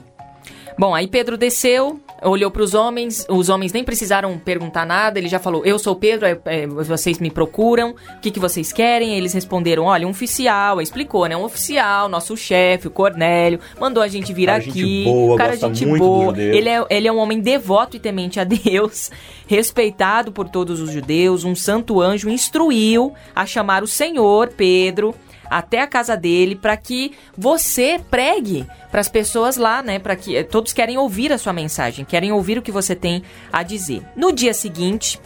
Bom, 0.79 0.95
aí 0.95 1.07
Pedro 1.07 1.37
desceu, 1.37 1.99
olhou 2.21 2.49
para 2.49 2.61
os 2.63 2.73
homens, 2.73 3.25
os 3.29 3.49
homens 3.49 3.73
nem 3.73 3.83
precisaram 3.83 4.39
perguntar 4.39 4.85
nada, 4.85 5.19
ele 5.19 5.27
já 5.27 5.37
falou: 5.37 5.65
Eu 5.65 5.77
sou 5.77 5.93
Pedro, 5.93 6.25
é, 6.25 6.39
é, 6.45 6.65
vocês 6.67 7.19
me 7.19 7.29
procuram, 7.29 7.89
o 8.15 8.19
que, 8.21 8.31
que 8.31 8.39
vocês 8.39 8.71
querem? 8.71 9.13
Eles 9.13 9.33
responderam: 9.33 9.83
Olha, 9.83 10.07
um 10.07 10.11
oficial, 10.11 10.79
explicou, 10.79 11.25
né? 11.25 11.35
Um 11.35 11.43
oficial, 11.43 12.07
nosso 12.07 12.37
chefe, 12.37 12.87
o 12.87 12.91
Cornélio, 12.91 13.59
mandou 13.77 14.01
a 14.01 14.07
gente 14.07 14.31
vir 14.31 14.45
cara, 14.45 14.59
aqui. 14.59 14.71
Gente 14.71 15.03
boa, 15.03 15.37
cara, 15.37 15.57
gente 15.57 15.85
boa. 15.85 16.39
Ele 16.39 16.69
é, 16.69 16.85
ele 16.89 17.09
é 17.09 17.11
um 17.11 17.17
homem 17.17 17.41
devoto 17.41 17.97
e 17.97 17.99
temente 17.99 18.39
a 18.39 18.45
Deus, 18.45 19.11
respeitado 19.47 20.31
por 20.31 20.47
todos 20.47 20.79
os 20.79 20.93
judeus. 20.93 21.43
Um 21.43 21.55
santo 21.55 21.99
anjo 21.99 22.29
instruiu 22.29 23.13
a 23.35 23.45
chamar 23.45 23.83
o 23.83 23.87
Senhor, 23.87 24.47
Pedro 24.55 25.13
até 25.49 25.81
a 25.81 25.87
casa 25.87 26.15
dele 26.15 26.55
para 26.55 26.75
que 26.77 27.13
você 27.37 27.99
pregue 28.09 28.67
para 28.91 29.01
as 29.01 29.09
pessoas 29.09 29.57
lá, 29.57 29.81
né? 29.81 29.99
Para 29.99 30.15
que 30.15 30.35
eh, 30.35 30.43
todos 30.43 30.73
querem 30.73 30.97
ouvir 30.97 31.31
a 31.31 31.37
sua 31.37 31.53
mensagem, 31.53 32.05
querem 32.05 32.31
ouvir 32.31 32.57
o 32.57 32.61
que 32.61 32.71
você 32.71 32.95
tem 32.95 33.23
a 33.51 33.63
dizer. 33.63 34.03
No 34.15 34.31
dia 34.31 34.53
seguinte. 34.53 35.19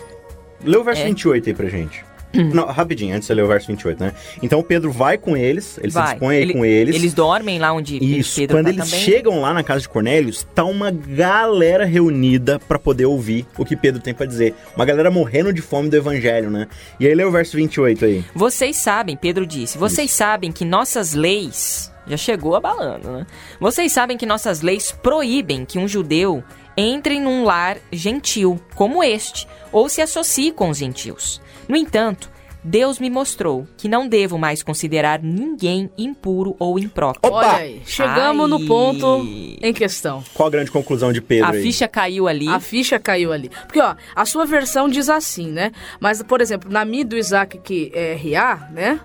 Lê 0.64 0.78
o 0.78 0.84
verso 0.84 1.02
é... 1.02 1.06
28 1.06 1.50
aí 1.50 1.56
pra 1.56 1.68
gente. 1.68 2.13
Não, 2.34 2.66
rapidinho, 2.66 3.12
antes 3.16 3.22
de 3.22 3.28
você 3.28 3.34
ler 3.36 3.44
o 3.44 3.48
verso 3.48 3.68
28, 3.68 4.04
né? 4.04 4.14
Então 4.42 4.62
Pedro 4.64 4.92
vai 4.92 5.18
com 5.18 5.38
eles, 5.38 5.78
ele 5.78 5.92
vai. 5.92 6.08
se 6.08 6.12
dispõe 6.14 6.36
aí 6.38 6.42
Ele, 6.42 6.54
com 6.54 6.66
eles. 6.66 6.96
Eles 6.96 7.14
dormem 7.14 7.60
lá 7.60 7.72
onde 7.74 7.98
Isso, 8.04 8.40
Pedro 8.40 8.58
quando 8.58 8.66
tá 8.66 8.72
eles 8.72 8.90
também. 8.90 9.06
chegam 9.06 9.42
lá 9.42 9.54
na 9.54 9.64
casa 9.64 9.82
de 9.82 9.90
Cornélio, 9.90 10.34
tá 10.56 10.64
uma 10.64 10.90
galera 10.92 11.86
reunida 11.86 12.60
para 12.60 12.80
poder 12.80 13.06
ouvir 13.06 13.46
o 13.58 13.64
que 13.64 13.76
Pedro 13.76 14.02
tem 14.02 14.14
para 14.14 14.26
dizer. 14.26 14.56
Uma 14.76 14.86
galera 14.86 15.12
morrendo 15.12 15.54
de 15.54 15.62
fome 15.62 15.90
do 15.90 15.96
evangelho, 15.96 16.50
né? 16.50 16.68
E 17.00 17.08
aí 17.08 17.14
lê 17.14 17.24
o 17.24 17.32
verso 17.32 17.56
28 17.56 18.06
aí. 18.06 18.26
Vocês 18.34 18.76
sabem, 18.78 19.16
Pedro 19.16 19.46
disse, 19.46 19.78
vocês 19.78 20.10
Isso. 20.10 20.18
sabem 20.18 20.52
que 20.52 20.66
nossas 20.66 21.14
leis 21.14 21.92
já 22.08 22.18
chegou 22.18 22.56
abalando, 22.56 23.10
né? 23.12 23.28
Vocês 23.60 23.92
sabem 23.92 24.18
que 24.18 24.26
nossas 24.26 24.62
leis 24.62 24.92
proíbem 24.92 25.66
que 25.66 25.78
um 25.78 25.88
judeu 25.88 26.44
entre 26.76 27.20
num 27.20 27.44
lar 27.44 27.78
gentil 27.92 28.60
como 28.76 29.04
este 29.04 29.48
ou 29.72 29.88
se 29.88 30.02
associe 30.02 30.52
com 30.52 30.70
os 30.70 30.78
gentios. 30.78 31.40
No 31.68 31.76
entanto, 31.76 32.30
Deus 32.64 32.98
me 32.98 33.10
mostrou 33.10 33.68
que 33.76 33.90
não 33.90 34.08
devo 34.08 34.38
mais 34.38 34.64
considerar 34.64 35.22
ninguém 35.22 35.90
impuro 35.98 36.56
ou 36.58 36.80
impróprio. 36.80 37.34
Opa! 37.34 37.48
Olha 37.48 37.58
aí, 37.58 37.82
chegamos 37.86 38.46
Ai. 38.46 38.60
no 38.60 38.66
ponto 38.66 39.26
em 39.62 39.74
questão. 39.74 40.24
Qual 40.34 40.48
a 40.48 40.50
grande 40.50 40.72
conclusão 40.72 41.12
de 41.12 41.22
Pedro? 41.22 41.48
A 41.48 41.52
aí? 41.52 41.62
ficha 41.62 41.88
caiu 41.88 42.28
ali. 42.28 42.48
A 42.48 42.60
ficha 42.62 42.98
caiu 42.98 43.34
ali. 43.34 43.50
Porque, 43.50 43.82
ó, 43.82 43.96
a 44.16 44.26
sua 44.26 44.46
versão 44.46 44.88
diz 44.88 45.10
assim, 45.10 45.52
né? 45.52 45.74
Mas, 46.00 46.24
por 46.24 46.40
exemplo, 46.40 46.72
na 46.72 46.86
minha 46.86 47.04
do 47.04 47.18
Isaac 47.18 47.58
que 47.58 47.92
é 47.94 48.14
RA, 48.16 48.70
né? 48.72 49.02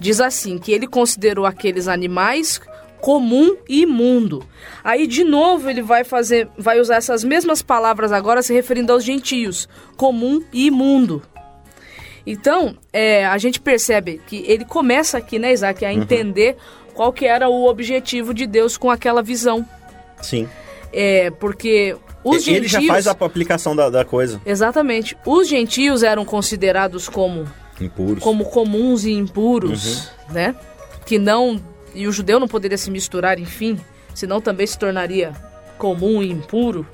Diz 0.00 0.20
assim, 0.20 0.58
que 0.58 0.72
ele 0.72 0.88
considerou 0.88 1.46
aqueles 1.46 1.86
animais 1.86 2.60
comum 3.00 3.56
e 3.68 3.82
imundo. 3.82 4.44
Aí 4.82 5.06
de 5.06 5.22
novo 5.22 5.70
ele 5.70 5.82
vai 5.82 6.02
fazer, 6.02 6.48
vai 6.58 6.80
usar 6.80 6.96
essas 6.96 7.22
mesmas 7.22 7.62
palavras 7.62 8.10
agora 8.10 8.42
se 8.42 8.52
referindo 8.52 8.92
aos 8.92 9.04
gentios, 9.04 9.68
comum 9.96 10.42
e 10.52 10.66
imundo. 10.66 11.22
Então, 12.26 12.76
é, 12.92 13.24
a 13.24 13.38
gente 13.38 13.60
percebe 13.60 14.20
que 14.26 14.44
ele 14.48 14.64
começa 14.64 15.16
aqui, 15.16 15.38
né, 15.38 15.52
Isaac, 15.52 15.84
a 15.84 15.90
uhum. 15.90 16.02
entender 16.02 16.56
uhum. 16.56 16.94
qual 16.94 17.12
que 17.12 17.24
era 17.24 17.48
o 17.48 17.68
objetivo 17.68 18.34
de 18.34 18.46
Deus 18.46 18.76
com 18.76 18.90
aquela 18.90 19.22
visão. 19.22 19.64
Sim. 20.20 20.48
É, 20.92 21.30
porque 21.30 21.96
os 22.24 22.46
ele 22.48 22.66
gentios... 22.66 22.72
já 22.72 22.92
faz 22.92 23.06
a 23.06 23.12
aplicação 23.12 23.76
da, 23.76 23.88
da 23.88 24.04
coisa. 24.04 24.40
Exatamente. 24.44 25.16
Os 25.24 25.46
gentios 25.48 26.02
eram 26.02 26.24
considerados 26.24 27.08
como... 27.08 27.46
Impuros. 27.80 28.22
Como 28.22 28.46
comuns 28.46 29.04
e 29.04 29.12
impuros, 29.12 30.08
uhum. 30.28 30.34
né? 30.34 30.54
Que 31.04 31.18
não... 31.18 31.62
E 31.94 32.08
o 32.08 32.12
judeu 32.12 32.40
não 32.40 32.48
poderia 32.48 32.76
se 32.76 32.90
misturar, 32.90 33.38
enfim, 33.38 33.78
senão 34.14 34.40
também 34.40 34.66
se 34.66 34.78
tornaria 34.78 35.32
comum 35.78 36.22
e 36.22 36.30
impuro. 36.30 36.86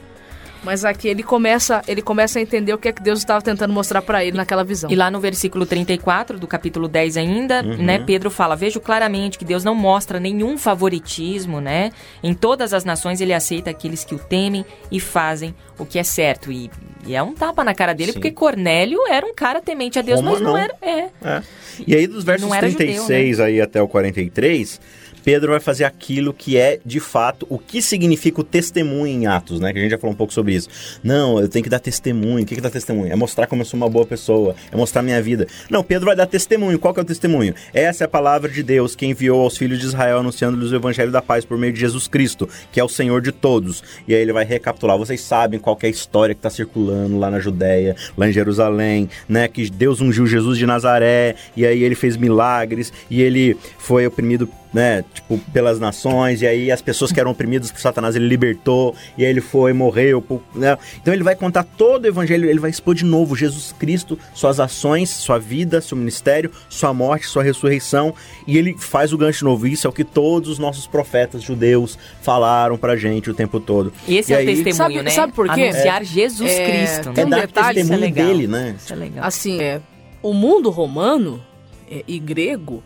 Mas 0.63 0.85
aqui 0.85 1.09
ele 1.09 1.23
começa, 1.23 1.83
ele 1.89 2.01
começa 2.01 2.39
a 2.39 2.43
entender 2.43 2.73
o 2.73 2.79
que 2.79 2.89
é 2.89 2.93
que 2.93 3.03
Deus 3.03 3.19
estava 3.19 3.43
tentando 3.43 3.73
mostrar 3.73 4.01
para 4.01 4.25
ele 4.25 4.37
naquela 4.37 4.63
visão. 4.63 4.91
E 4.91 4.95
lá 4.95 5.11
no 5.11 5.19
versículo 5.19 5.67
34 5.67 6.39
do 6.39 6.47
capítulo 6.47 6.87
10 6.87 7.17
ainda, 7.17 7.63
uhum. 7.63 7.83
né, 7.83 7.99
Pedro 7.99 8.31
fala: 8.31 8.55
"Vejo 8.55 8.81
claramente 8.81 9.39
que 9.39 9.45
Deus 9.45 9.65
não 9.65 9.75
mostra 9.75 10.21
nenhum 10.21 10.57
favoritismo, 10.57 11.61
né? 11.61 11.91
Em 12.23 12.33
todas 12.33 12.73
as 12.73 12.85
nações 12.85 13.21
ele 13.21 13.33
aceita 13.33 13.71
aqueles 13.71 14.05
que 14.05 14.15
o 14.15 14.19
temem 14.19 14.65
e 14.91 15.01
fazem 15.01 15.55
o 15.79 15.85
que 15.85 15.99
é 15.99 16.05
certo". 16.05 16.53
E, 16.53 16.71
e 17.05 17.15
é 17.15 17.23
um 17.23 17.35
tapa 17.35 17.65
na 17.65 17.75
cara 17.75 17.93
dele, 17.93 18.13
Sim. 18.13 18.19
porque 18.19 18.31
Cornélio 18.31 19.01
era 19.09 19.27
um 19.27 19.35
cara 19.35 19.61
temente 19.61 19.99
a 19.99 20.03
Deus, 20.03 20.21
Roma, 20.21 20.33
mas 20.33 20.41
não, 20.41 20.53
não, 20.53 20.59
era, 20.59 20.75
é. 20.81 21.09
é. 21.25 21.43
E 21.87 21.95
aí 21.97 22.07
dos 22.07 22.23
versos 22.23 22.49
36 22.49 22.97
judeu, 22.97 23.39
né? 23.39 23.45
aí 23.45 23.61
até 23.61 23.83
o 23.83 23.89
43, 23.89 24.81
Pedro 25.25 25.53
vai 25.53 25.61
fazer 25.61 25.85
aquilo 25.85 26.33
que 26.33 26.57
é, 26.57 26.79
de 26.85 27.01
fato, 27.01 27.47
o 27.49 27.59
que 27.59 27.81
significa 27.81 28.41
o 28.41 28.45
testemunho 28.45 29.07
em 29.07 29.27
Atos, 29.27 29.61
né? 29.61 29.73
Que 29.73 29.79
a 29.79 29.83
gente 29.83 29.91
já 29.91 29.99
falou 29.99 30.15
um 30.15 30.17
pouco 30.17 30.33
sobre 30.33 30.55
isso. 30.55 30.69
Não, 31.03 31.41
eu 31.41 31.49
tenho 31.49 31.63
que 31.63 31.71
dar 31.71 31.79
testemunho. 31.79 32.43
O 32.43 32.47
que 32.47 32.55
é 32.55 32.61
dar 32.61 32.71
testemunho? 32.71 33.13
É 33.13 33.17
mostrar 33.17 33.47
como 33.47 33.63
eu 33.63 33.67
sou 33.67 33.77
uma 33.77 33.89
boa 33.89 34.07
pessoa, 34.07 34.55
é 34.71 34.77
mostrar 34.77 35.03
minha 35.03 35.21
vida. 35.23 35.47
Não, 35.71 35.83
Pedro 35.83 36.07
vai 36.07 36.17
dar 36.17 36.27
testemunho. 36.27 36.79
Qual 36.79 36.93
que 36.93 37.01
é 37.01 37.03
o 37.03 37.07
testemunho? 37.07 37.55
Essa 37.73 38.05
é 38.05 38.07
a 38.07 38.09
palavra 38.09 38.51
de 38.51 38.63
Deus 38.63 38.95
que 38.95 39.07
enviou 39.07 39.41
aos 39.43 39.57
filhos 39.57 39.79
de 39.79 39.87
Israel 39.87 40.19
anunciando-lhes 40.19 40.71
o 40.73 40.77
evangelho 40.77 41.11
da 41.11 41.23
paz 41.23 41.45
por 41.45 41.59
meio 41.59 41.73
de 41.73 41.81
Jesus 41.81 42.09
Cristo, 42.09 42.49
que 42.71 42.81
é 42.81 42.85
o 42.85 42.89
Senhor 42.89 43.21
de 43.21 43.33
todos. 43.33 43.83
E 44.07 44.15
aí 44.15 44.21
ele 44.21 44.33
vai 44.33 44.45
recapitular. 44.45 44.99
Vocês 44.99 45.21
sabem 45.21 45.59
qual 45.59 45.79
é 45.83 45.87
a 45.87 45.91
história 45.91 46.35
que 46.35 46.39
está 46.39 46.51
circulando 46.51 47.19
lá 47.19 47.31
na 47.31 47.41
Judéia, 47.41 47.97
lá 48.17 48.29
em 48.29 48.33
Jerusalém, 48.33 49.09
né? 49.29 49.49
Que 49.49 49.69
Deus 49.71 50.01
ungiu 50.01 50.27
Jesus 50.27 50.59
de 50.59 50.67
Nazaré, 50.67 51.37
e 51.57 51.67
aí 51.67 51.83
ele 51.83 51.95
fez 51.95 52.17
milagres, 52.17 52.93
e 53.11 53.23
ele 53.23 53.57
foi 53.79 54.07
oprimido 54.07 54.49
né, 54.73 55.05
tipo, 55.13 55.39
pelas 55.53 55.79
nações, 55.79 56.41
e 56.43 56.47
aí 56.47 56.71
as 56.71 56.81
pessoas 56.81 57.13
que 57.13 57.21
eram 57.21 57.31
oprimidas 57.31 57.71
por 57.71 57.81
Satanás 57.81 58.17
ele 58.17 58.27
libertou, 58.27 58.95
e 59.19 59.25
aí 59.25 59.31
ele 59.31 59.41
foi, 59.41 59.73
morreu, 59.73 60.25
né? 60.55 60.79
Então 61.01 61.13
ele 61.13 61.23
vai 61.23 61.37
contar 61.37 61.65
todo 61.65 62.05
o 62.05 62.09
evangelho, 62.09 62.49
ele 62.49 62.59
vai 62.59 62.71
expor 62.71 62.95
de 62.95 63.05
novo 63.05 63.37
Jesus 63.37 63.75
Cristo, 63.79 64.19
suas 64.35 64.59
ações, 64.59 65.11
sua 65.11 65.39
vida, 65.39 65.81
seu 65.81 65.97
ministério, 65.97 66.51
sua 66.69 66.95
morte, 66.95 67.27
sua 67.27 67.43
ressurreição, 67.43 68.15
e 68.47 68.57
ele 68.57 68.75
faz 68.79 69.13
o 69.13 69.19
gancho 69.19 69.45
novo. 69.45 69.67
Isso 69.67 69.87
é 69.87 69.91
o 69.91 69.93
que 69.93 70.05
todos 70.05 70.49
os 70.49 70.59
nossos 70.59 70.87
profetas 70.87 71.43
judeus 71.43 71.99
falaram 72.23 72.79
pra 72.79 72.97
gente 72.97 73.31
o 73.31 73.35
tempo 73.35 73.61
todo. 73.61 73.93
Esse 74.09 74.33
e 74.33 74.35
é 74.35 74.39
aí, 74.39 74.45
o 74.45 74.47
testemunho, 74.49 74.75
sabe, 74.75 75.03
né? 75.03 75.11
Sabe 75.11 75.33
por 75.33 75.53
quê? 75.53 75.63
Anunciar 75.63 76.03
é, 76.03 76.05
Jesus 76.05 76.51
é, 76.51 76.71
Cristo. 76.71 77.21
É, 77.21 77.27
dar 77.27 77.49
testemunho 77.49 78.05
é 78.05 78.11
dele, 78.11 78.47
né? 78.47 78.77
Isso 78.79 78.93
é 78.93 78.97
legal. 78.97 79.25
Assim, 79.25 79.61
é, 79.61 79.81
o 80.23 80.33
mundo 80.33 80.71
romano 80.71 81.43
é, 81.91 82.03
e 82.07 82.19
grego 82.19 82.83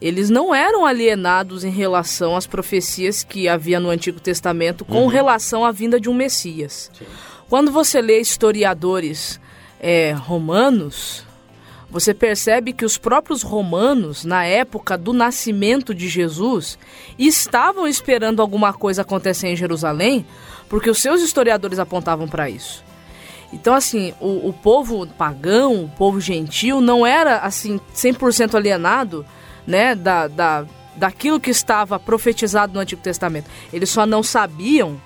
eles 0.00 0.30
não 0.30 0.54
eram 0.54 0.86
alienados 0.86 1.64
em 1.64 1.70
relação 1.70 2.36
às 2.36 2.46
profecias 2.46 3.24
que 3.24 3.48
havia 3.48 3.80
no 3.80 3.90
Antigo 3.90 4.20
Testamento 4.20 4.84
com 4.84 5.02
uhum. 5.02 5.06
relação 5.08 5.64
à 5.64 5.72
vinda 5.72 6.00
de 6.00 6.08
um 6.08 6.14
Messias. 6.14 6.90
Sim. 6.96 7.04
Quando 7.48 7.72
você 7.72 8.00
lê 8.00 8.20
historiadores 8.20 9.40
é, 9.80 10.12
romanos, 10.12 11.24
você 11.90 12.12
percebe 12.12 12.72
que 12.72 12.84
os 12.84 12.98
próprios 12.98 13.42
romanos, 13.42 14.24
na 14.24 14.44
época 14.44 14.98
do 14.98 15.12
nascimento 15.12 15.94
de 15.94 16.08
Jesus, 16.08 16.78
estavam 17.18 17.88
esperando 17.88 18.42
alguma 18.42 18.72
coisa 18.72 19.02
acontecer 19.02 19.48
em 19.48 19.56
Jerusalém, 19.56 20.26
porque 20.68 20.90
os 20.90 20.98
seus 20.98 21.22
historiadores 21.22 21.78
apontavam 21.78 22.28
para 22.28 22.50
isso. 22.50 22.84
Então, 23.50 23.72
assim, 23.74 24.12
o, 24.20 24.48
o 24.48 24.52
povo 24.52 25.06
pagão, 25.06 25.84
o 25.84 25.88
povo 25.88 26.20
gentil, 26.20 26.82
não 26.82 27.06
era 27.06 27.38
assim 27.38 27.80
100% 27.94 28.54
alienado 28.54 29.24
né, 29.68 29.94
da, 29.94 30.26
da, 30.26 30.64
daquilo 30.96 31.38
que 31.38 31.50
estava 31.50 32.00
profetizado 32.00 32.72
no 32.72 32.80
Antigo 32.80 33.02
Testamento. 33.02 33.50
Eles 33.70 33.90
só 33.90 34.06
não 34.06 34.22
sabiam 34.22 34.98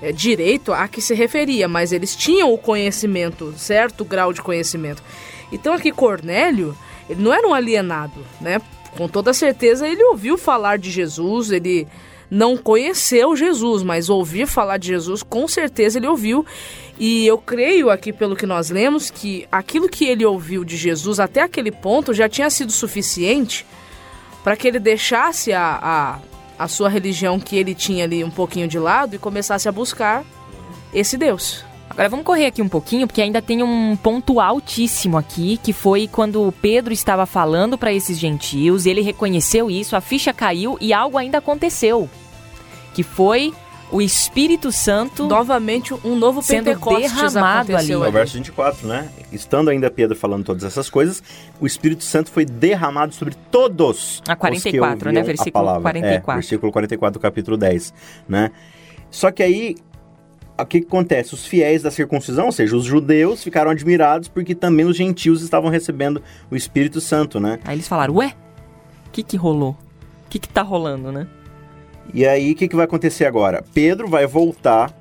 é, 0.00 0.10
direito 0.10 0.72
a 0.72 0.88
que 0.88 1.02
se 1.02 1.14
referia, 1.14 1.68
mas 1.68 1.92
eles 1.92 2.16
tinham 2.16 2.50
o 2.54 2.56
conhecimento, 2.56 3.52
certo 3.58 4.02
grau 4.02 4.32
de 4.32 4.40
conhecimento. 4.40 5.02
Então 5.52 5.74
aqui 5.74 5.92
Cornélio, 5.92 6.74
ele 7.06 7.22
não 7.22 7.34
era 7.34 7.46
um 7.46 7.52
alienado, 7.52 8.24
né? 8.40 8.62
Com 8.96 9.06
toda 9.06 9.34
certeza 9.34 9.86
ele 9.86 10.02
ouviu 10.04 10.38
falar 10.38 10.78
de 10.78 10.90
Jesus, 10.90 11.50
ele 11.50 11.86
não 12.30 12.56
conheceu 12.56 13.36
Jesus, 13.36 13.82
mas 13.82 14.08
ouvir 14.08 14.46
falar 14.46 14.78
de 14.78 14.88
Jesus, 14.88 15.22
com 15.22 15.46
certeza 15.46 15.98
ele 15.98 16.06
ouviu. 16.06 16.46
E 16.98 17.26
eu 17.26 17.36
creio 17.36 17.90
aqui, 17.90 18.10
pelo 18.10 18.34
que 18.34 18.46
nós 18.46 18.70
lemos, 18.70 19.10
que 19.10 19.46
aquilo 19.52 19.86
que 19.86 20.06
ele 20.06 20.24
ouviu 20.24 20.64
de 20.64 20.78
Jesus 20.78 21.20
até 21.20 21.42
aquele 21.42 21.70
ponto 21.70 22.14
já 22.14 22.28
tinha 22.28 22.48
sido 22.48 22.72
suficiente 22.72 23.66
para 24.42 24.56
que 24.56 24.68
ele 24.68 24.78
deixasse 24.78 25.52
a, 25.52 25.78
a, 25.82 26.18
a 26.64 26.68
sua 26.68 26.88
religião 26.88 27.38
que 27.38 27.56
ele 27.56 27.74
tinha 27.74 28.04
ali 28.04 28.24
um 28.24 28.30
pouquinho 28.30 28.68
de 28.68 28.78
lado 28.78 29.14
e 29.14 29.18
começasse 29.18 29.68
a 29.68 29.72
buscar 29.72 30.24
esse 30.92 31.16
Deus. 31.16 31.64
Agora 31.92 32.08
vamos 32.08 32.24
correr 32.24 32.46
aqui 32.46 32.62
um 32.62 32.68
pouquinho, 32.68 33.06
porque 33.06 33.20
ainda 33.20 33.42
tem 33.42 33.62
um 33.62 33.94
ponto 33.96 34.40
altíssimo 34.40 35.18
aqui, 35.18 35.58
que 35.62 35.74
foi 35.74 36.08
quando 36.08 36.52
Pedro 36.62 36.90
estava 36.90 37.26
falando 37.26 37.76
para 37.76 37.92
esses 37.92 38.18
gentios, 38.18 38.86
ele 38.86 39.02
reconheceu 39.02 39.70
isso, 39.70 39.94
a 39.94 40.00
ficha 40.00 40.32
caiu 40.32 40.78
e 40.80 40.94
algo 40.94 41.18
ainda 41.18 41.36
aconteceu. 41.36 42.08
Que 42.94 43.02
foi 43.02 43.52
o 43.92 44.00
Espírito 44.00 44.72
Santo 44.72 45.26
novamente 45.26 45.92
um 46.02 46.16
novo 46.16 46.42
sendo 46.42 46.64
Pentecostes 46.64 47.12
derramado 47.12 47.76
ali. 47.76 47.92
No 47.92 48.10
verso 48.10 48.34
24, 48.34 48.88
né? 48.88 49.08
Estando 49.30 49.68
ainda 49.68 49.90
Pedro 49.90 50.16
falando 50.16 50.44
todas 50.44 50.64
essas 50.64 50.88
coisas, 50.88 51.22
o 51.60 51.66
Espírito 51.66 52.02
Santo 52.02 52.30
foi 52.30 52.46
derramado 52.46 53.14
sobre 53.14 53.34
todos. 53.50 54.22
A 54.26 54.34
44, 54.34 55.12
né? 55.12 55.22
Versículo 55.22 55.80
44. 55.82 56.30
É, 56.30 56.34
versículo 56.34 56.72
44 56.72 57.20
do 57.20 57.22
capítulo 57.22 57.56
10, 57.58 57.92
né? 58.26 58.50
Só 59.10 59.30
que 59.30 59.42
aí 59.42 59.76
o 60.58 60.64
que, 60.64 60.80
que, 60.80 60.86
acontece? 60.86 61.34
Os 61.34 61.44
fiéis 61.44 61.82
da 61.82 61.90
circuncisão, 61.90 62.46
ou 62.46 62.52
seja, 62.52 62.74
os 62.74 62.84
judeus, 62.84 63.42
ficaram 63.44 63.70
admirados 63.70 64.28
porque 64.28 64.54
também 64.54 64.86
os 64.86 64.96
gentios 64.96 65.42
estavam 65.42 65.70
recebendo 65.70 66.22
o 66.50 66.56
Espírito 66.56 67.00
Santo, 67.00 67.38
né? 67.38 67.58
Aí 67.64 67.74
eles 67.74 67.88
falaram, 67.88 68.14
ué, 68.14 68.34
o 69.06 69.10
que 69.10 69.22
que 69.22 69.36
rolou? 69.36 69.76
O 70.26 70.30
que 70.30 70.38
que 70.38 70.48
tá 70.48 70.62
rolando, 70.62 71.12
né? 71.12 71.26
E 72.12 72.26
aí, 72.26 72.52
o 72.52 72.54
que, 72.54 72.68
que 72.68 72.76
vai 72.76 72.84
acontecer 72.84 73.24
agora? 73.24 73.64
Pedro 73.74 74.08
vai 74.08 74.26
voltar 74.26 74.92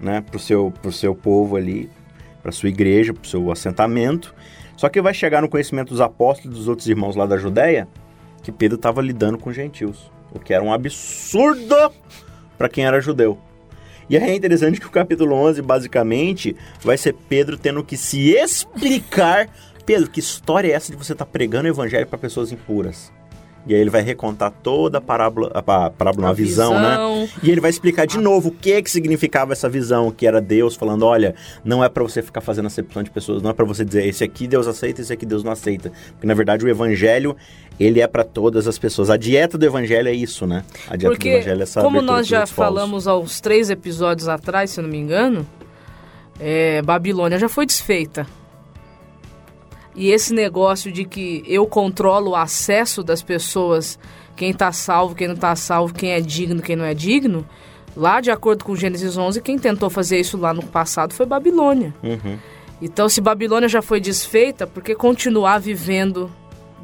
né, 0.00 0.20
pro, 0.20 0.38
seu, 0.38 0.72
pro 0.82 0.92
seu 0.92 1.14
povo 1.14 1.56
ali, 1.56 1.88
para 2.42 2.52
sua 2.52 2.68
igreja, 2.68 3.14
pro 3.14 3.28
seu 3.28 3.50
assentamento. 3.50 4.34
Só 4.76 4.88
que 4.88 5.00
vai 5.00 5.14
chegar 5.14 5.40
no 5.40 5.48
conhecimento 5.48 5.90
dos 5.90 6.00
apóstolos 6.00 6.56
e 6.56 6.58
dos 6.58 6.68
outros 6.68 6.88
irmãos 6.88 7.16
lá 7.16 7.26
da 7.26 7.36
Judéia 7.36 7.88
que 8.42 8.50
Pedro 8.50 8.76
estava 8.76 9.00
lidando 9.00 9.38
com 9.38 9.52
gentios, 9.52 10.10
o 10.32 10.38
que 10.40 10.52
era 10.52 10.62
um 10.62 10.72
absurdo 10.72 11.76
para 12.58 12.68
quem 12.68 12.84
era 12.84 13.00
judeu. 13.00 13.38
E 14.10 14.16
aí 14.16 14.30
é 14.30 14.34
interessante 14.34 14.80
que 14.80 14.86
o 14.86 14.90
capítulo 14.90 15.34
11, 15.36 15.62
basicamente, 15.62 16.56
vai 16.82 16.98
ser 16.98 17.14
Pedro 17.28 17.56
tendo 17.56 17.84
que 17.84 17.96
se 17.96 18.32
explicar. 18.32 19.48
Pedro, 19.86 20.10
que 20.10 20.20
história 20.20 20.68
é 20.68 20.72
essa 20.72 20.90
de 20.90 20.98
você 20.98 21.12
estar 21.12 21.24
tá 21.24 21.30
pregando 21.30 21.68
o 21.68 21.72
evangelho 21.72 22.06
para 22.06 22.18
pessoas 22.18 22.52
impuras? 22.52 23.12
E 23.66 23.74
aí 23.74 23.80
ele 23.80 23.90
vai 23.90 24.02
recontar 24.02 24.50
toda 24.62 24.98
a 24.98 25.00
parábola, 25.00 25.50
a 25.54 25.62
parábola, 25.62 26.30
a, 26.30 26.32
visão, 26.32 26.74
né? 26.74 26.90
visão, 26.90 27.20
né? 27.20 27.28
E 27.42 27.50
ele 27.50 27.60
vai 27.60 27.70
explicar 27.70 28.06
de 28.06 28.18
novo 28.18 28.48
o 28.48 28.52
que 28.52 28.82
que 28.82 28.90
significava 28.90 29.52
essa 29.52 29.68
visão, 29.68 30.10
que 30.10 30.26
era 30.26 30.40
Deus 30.40 30.74
falando, 30.74 31.06
olha, 31.06 31.34
não 31.64 31.82
é 31.82 31.88
para 31.88 32.02
você 32.02 32.22
ficar 32.22 32.40
fazendo 32.40 32.66
acepção 32.66 33.02
de 33.02 33.10
pessoas, 33.10 33.40
não 33.40 33.50
é 33.50 33.52
para 33.52 33.64
você 33.64 33.84
dizer 33.84 34.06
esse 34.06 34.24
aqui 34.24 34.48
Deus 34.48 34.66
aceita, 34.66 35.00
esse 35.00 35.12
aqui 35.12 35.24
Deus 35.24 35.44
não 35.44 35.52
aceita. 35.52 35.92
Porque 36.12 36.26
na 36.26 36.34
verdade 36.34 36.64
o 36.64 36.68
evangelho, 36.68 37.36
ele 37.78 38.00
é 38.00 38.06
para 38.06 38.24
todas 38.24 38.66
as 38.66 38.78
pessoas. 38.78 39.10
A 39.10 39.16
dieta 39.16 39.56
do 39.56 39.64
evangelho 39.64 40.08
é 40.08 40.12
isso, 40.12 40.44
né? 40.46 40.64
A 40.88 40.96
dieta 40.96 41.14
Porque, 41.14 41.30
do 41.30 41.36
evangelho 41.36 41.60
é 41.60 41.62
essa 41.62 41.82
como 41.82 42.02
nós 42.02 42.26
já 42.26 42.46
falamos 42.46 43.06
há 43.06 43.16
uns 43.16 43.40
três 43.40 43.70
episódios 43.70 44.28
atrás, 44.28 44.70
se 44.70 44.80
eu 44.80 44.82
não 44.82 44.90
me 44.90 44.98
engano, 44.98 45.46
é, 46.40 46.82
Babilônia 46.82 47.38
já 47.38 47.48
foi 47.48 47.64
desfeita. 47.64 48.26
E 49.94 50.10
esse 50.10 50.32
negócio 50.32 50.90
de 50.90 51.04
que 51.04 51.42
eu 51.46 51.66
controlo 51.66 52.30
o 52.30 52.36
acesso 52.36 53.02
das 53.02 53.22
pessoas, 53.22 53.98
quem 54.34 54.50
está 54.50 54.72
salvo, 54.72 55.14
quem 55.14 55.28
não 55.28 55.34
está 55.34 55.54
salvo, 55.54 55.92
quem 55.92 56.12
é 56.12 56.20
digno, 56.20 56.62
quem 56.62 56.76
não 56.76 56.84
é 56.84 56.94
digno, 56.94 57.46
lá 57.96 58.20
de 58.20 58.30
acordo 58.30 58.64
com 58.64 58.74
Gênesis 58.74 59.16
11, 59.16 59.40
quem 59.42 59.58
tentou 59.58 59.90
fazer 59.90 60.18
isso 60.18 60.36
lá 60.38 60.54
no 60.54 60.62
passado 60.62 61.12
foi 61.12 61.26
Babilônia. 61.26 61.94
Uhum. 62.02 62.38
Então, 62.80 63.08
se 63.08 63.20
Babilônia 63.20 63.68
já 63.68 63.82
foi 63.82 64.00
desfeita, 64.00 64.66
por 64.66 64.82
que 64.82 64.94
continuar 64.94 65.58
vivendo 65.58 66.30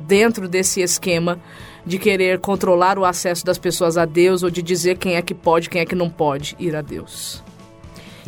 dentro 0.07 0.49
desse 0.49 0.81
esquema 0.81 1.41
de 1.85 1.99
querer 1.99 2.39
controlar 2.39 2.99
o 2.99 3.05
acesso 3.05 3.45
das 3.45 3.59
pessoas 3.59 3.97
a 3.97 4.05
Deus 4.05 4.43
ou 4.43 4.51
de 4.51 4.63
dizer 4.63 4.99
quem 4.99 5.17
é 5.17 5.23
que 5.23 5.35
pode, 5.35 5.69
quem 5.69 5.81
é 5.81 5.87
que 5.87 5.95
não 5.95 6.11
pode 6.11 6.55
ir 6.59 6.77
a 6.77 6.83
Deus? 6.83 7.43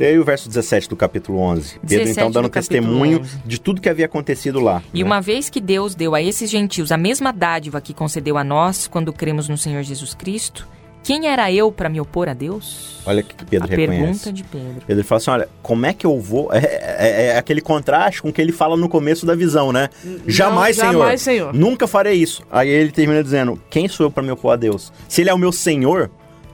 E 0.01 0.05
aí 0.07 0.19
o 0.19 0.25
verso 0.25 0.49
17 0.49 0.89
do 0.89 0.97
capítulo 0.97 1.39
11. 1.41 1.79
Pedro 1.87 2.09
então 2.09 2.31
dando 2.31 2.49
testemunho 2.49 3.21
11. 3.21 3.39
de 3.45 3.61
tudo 3.61 3.83
que 3.83 3.89
havia 3.89 4.07
acontecido 4.07 4.59
lá. 4.59 4.83
E 4.95 5.01
né? 5.01 5.05
uma 5.05 5.21
vez 5.21 5.51
que 5.51 5.61
Deus 5.61 5.95
deu 5.95 6.15
a 6.15 6.23
esses 6.23 6.49
gentios 6.49 6.91
a 6.91 6.97
mesma 6.97 7.31
dádiva 7.35 7.83
que 7.83 7.93
concedeu 7.93 8.39
a 8.39 8.43
nós 8.43 8.89
quando 8.89 9.13
cremos 9.13 9.47
no 9.47 9.59
Senhor 9.59 9.83
Jesus 9.83 10.15
Cristo, 10.15 10.67
quem 11.03 11.27
era 11.27 11.53
eu 11.53 11.71
para 11.71 11.91
me 11.91 12.01
opor 12.01 12.31
a 12.31 12.33
Deus? 12.33 12.99
Olha 13.05 13.23
que 13.23 13.35
Pedro 13.45 13.67
a 13.67 13.71
reconhece. 13.71 14.01
pergunta 14.01 14.33
de 14.33 14.45
Pedro. 14.45 14.83
Pedro 14.87 15.05
fala 15.05 15.17
assim, 15.19 15.31
olha, 15.33 15.49
como 15.63 15.85
é 15.85 15.93
que 15.93 16.07
eu 16.07 16.19
vou... 16.19 16.51
É, 16.51 16.65
é, 16.65 17.27
é 17.27 17.37
aquele 17.37 17.61
contraste 17.61 18.23
com 18.23 18.31
o 18.31 18.33
que 18.33 18.41
ele 18.41 18.53
fala 18.53 18.79
no 18.79 18.89
começo 18.89 19.27
da 19.27 19.35
visão, 19.35 19.71
né? 19.71 19.91
Não, 20.03 20.21
jamais, 20.27 20.77
Senhor. 20.77 20.93
Jamais, 20.93 21.21
Senhor. 21.21 21.53
Nunca 21.53 21.87
farei 21.87 22.15
isso. 22.15 22.43
Aí 22.51 22.71
ele 22.71 22.91
termina 22.91 23.23
dizendo, 23.23 23.61
quem 23.69 23.87
sou 23.87 24.07
eu 24.07 24.11
para 24.11 24.23
me 24.23 24.31
opor 24.31 24.55
a 24.55 24.57
Deus? 24.57 24.91
Se 25.09 25.21
ele 25.21 25.29
é 25.29 25.35
o 25.35 25.39
meu 25.39 25.53
Senhor, 25.53 26.11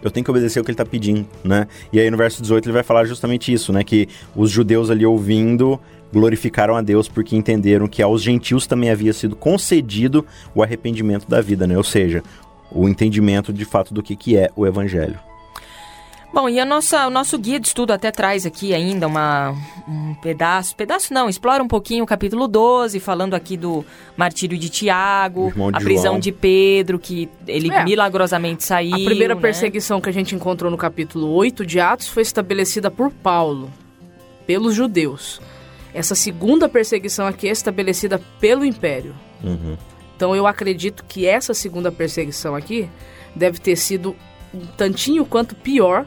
eu 0.06 0.10
tenho 0.10 0.22
que 0.22 0.30
obedecer 0.30 0.60
o 0.60 0.64
que 0.64 0.70
ele 0.70 0.74
está 0.74 0.84
pedindo, 0.84 1.26
né? 1.42 1.66
E 1.92 1.98
aí 1.98 2.10
no 2.10 2.16
verso 2.16 2.40
18 2.40 2.66
ele 2.66 2.72
vai 2.72 2.82
falar 2.82 3.04
justamente 3.04 3.52
isso, 3.52 3.72
né? 3.72 3.82
Que 3.82 4.08
os 4.34 4.50
judeus 4.50 4.88
ali 4.88 5.04
ouvindo 5.04 5.80
glorificaram 6.12 6.76
a 6.76 6.80
Deus 6.80 7.08
porque 7.08 7.36
entenderam 7.36 7.88
que 7.88 8.00
aos 8.00 8.22
gentios 8.22 8.66
também 8.66 8.90
havia 8.90 9.12
sido 9.12 9.34
concedido 9.34 10.24
o 10.54 10.62
arrependimento 10.62 11.28
da 11.28 11.40
vida, 11.40 11.66
né? 11.66 11.76
Ou 11.76 11.82
seja, 11.82 12.22
o 12.70 12.88
entendimento 12.88 13.52
de 13.52 13.64
fato 13.64 13.92
do 13.92 14.02
que, 14.02 14.14
que 14.14 14.36
é 14.36 14.48
o 14.54 14.64
evangelho. 14.64 15.18
Bom, 16.32 16.48
e 16.48 16.60
a 16.60 16.64
nossa, 16.64 17.06
o 17.06 17.10
nosso 17.10 17.38
guia 17.38 17.58
de 17.58 17.68
estudo 17.68 17.92
até 17.92 18.10
traz 18.10 18.44
aqui 18.44 18.74
ainda 18.74 19.06
uma, 19.06 19.54
um 19.88 20.14
pedaço, 20.14 20.76
pedaço 20.76 21.14
não, 21.14 21.28
explora 21.28 21.62
um 21.62 21.68
pouquinho 21.68 22.04
o 22.04 22.06
capítulo 22.06 22.46
12, 22.46 23.00
falando 23.00 23.34
aqui 23.34 23.56
do 23.56 23.84
martírio 24.16 24.58
de 24.58 24.68
Tiago, 24.68 25.52
a 25.72 25.80
prisão 25.80 26.12
João. 26.12 26.18
de 26.18 26.32
Pedro, 26.32 26.98
que 26.98 27.28
ele 27.46 27.72
é, 27.72 27.84
milagrosamente 27.84 28.64
saiu. 28.64 28.94
A 28.96 29.04
primeira 29.04 29.34
né? 29.34 29.40
perseguição 29.40 30.00
que 30.00 30.08
a 30.08 30.12
gente 30.12 30.34
encontrou 30.34 30.70
no 30.70 30.76
capítulo 30.76 31.32
8 31.32 31.64
de 31.64 31.80
Atos 31.80 32.08
foi 32.08 32.22
estabelecida 32.22 32.90
por 32.90 33.10
Paulo, 33.10 33.70
pelos 34.46 34.74
judeus. 34.74 35.40
Essa 35.94 36.14
segunda 36.14 36.68
perseguição 36.68 37.26
aqui 37.26 37.48
é 37.48 37.52
estabelecida 37.52 38.20
pelo 38.38 38.64
Império. 38.64 39.14
Uhum. 39.42 39.76
Então 40.14 40.36
eu 40.36 40.46
acredito 40.46 41.04
que 41.06 41.26
essa 41.26 41.54
segunda 41.54 41.90
perseguição 41.90 42.54
aqui 42.54 42.88
deve 43.34 43.58
ter 43.58 43.76
sido 43.76 44.14
um 44.52 44.66
tantinho 44.76 45.24
quanto 45.24 45.54
pior 45.54 46.06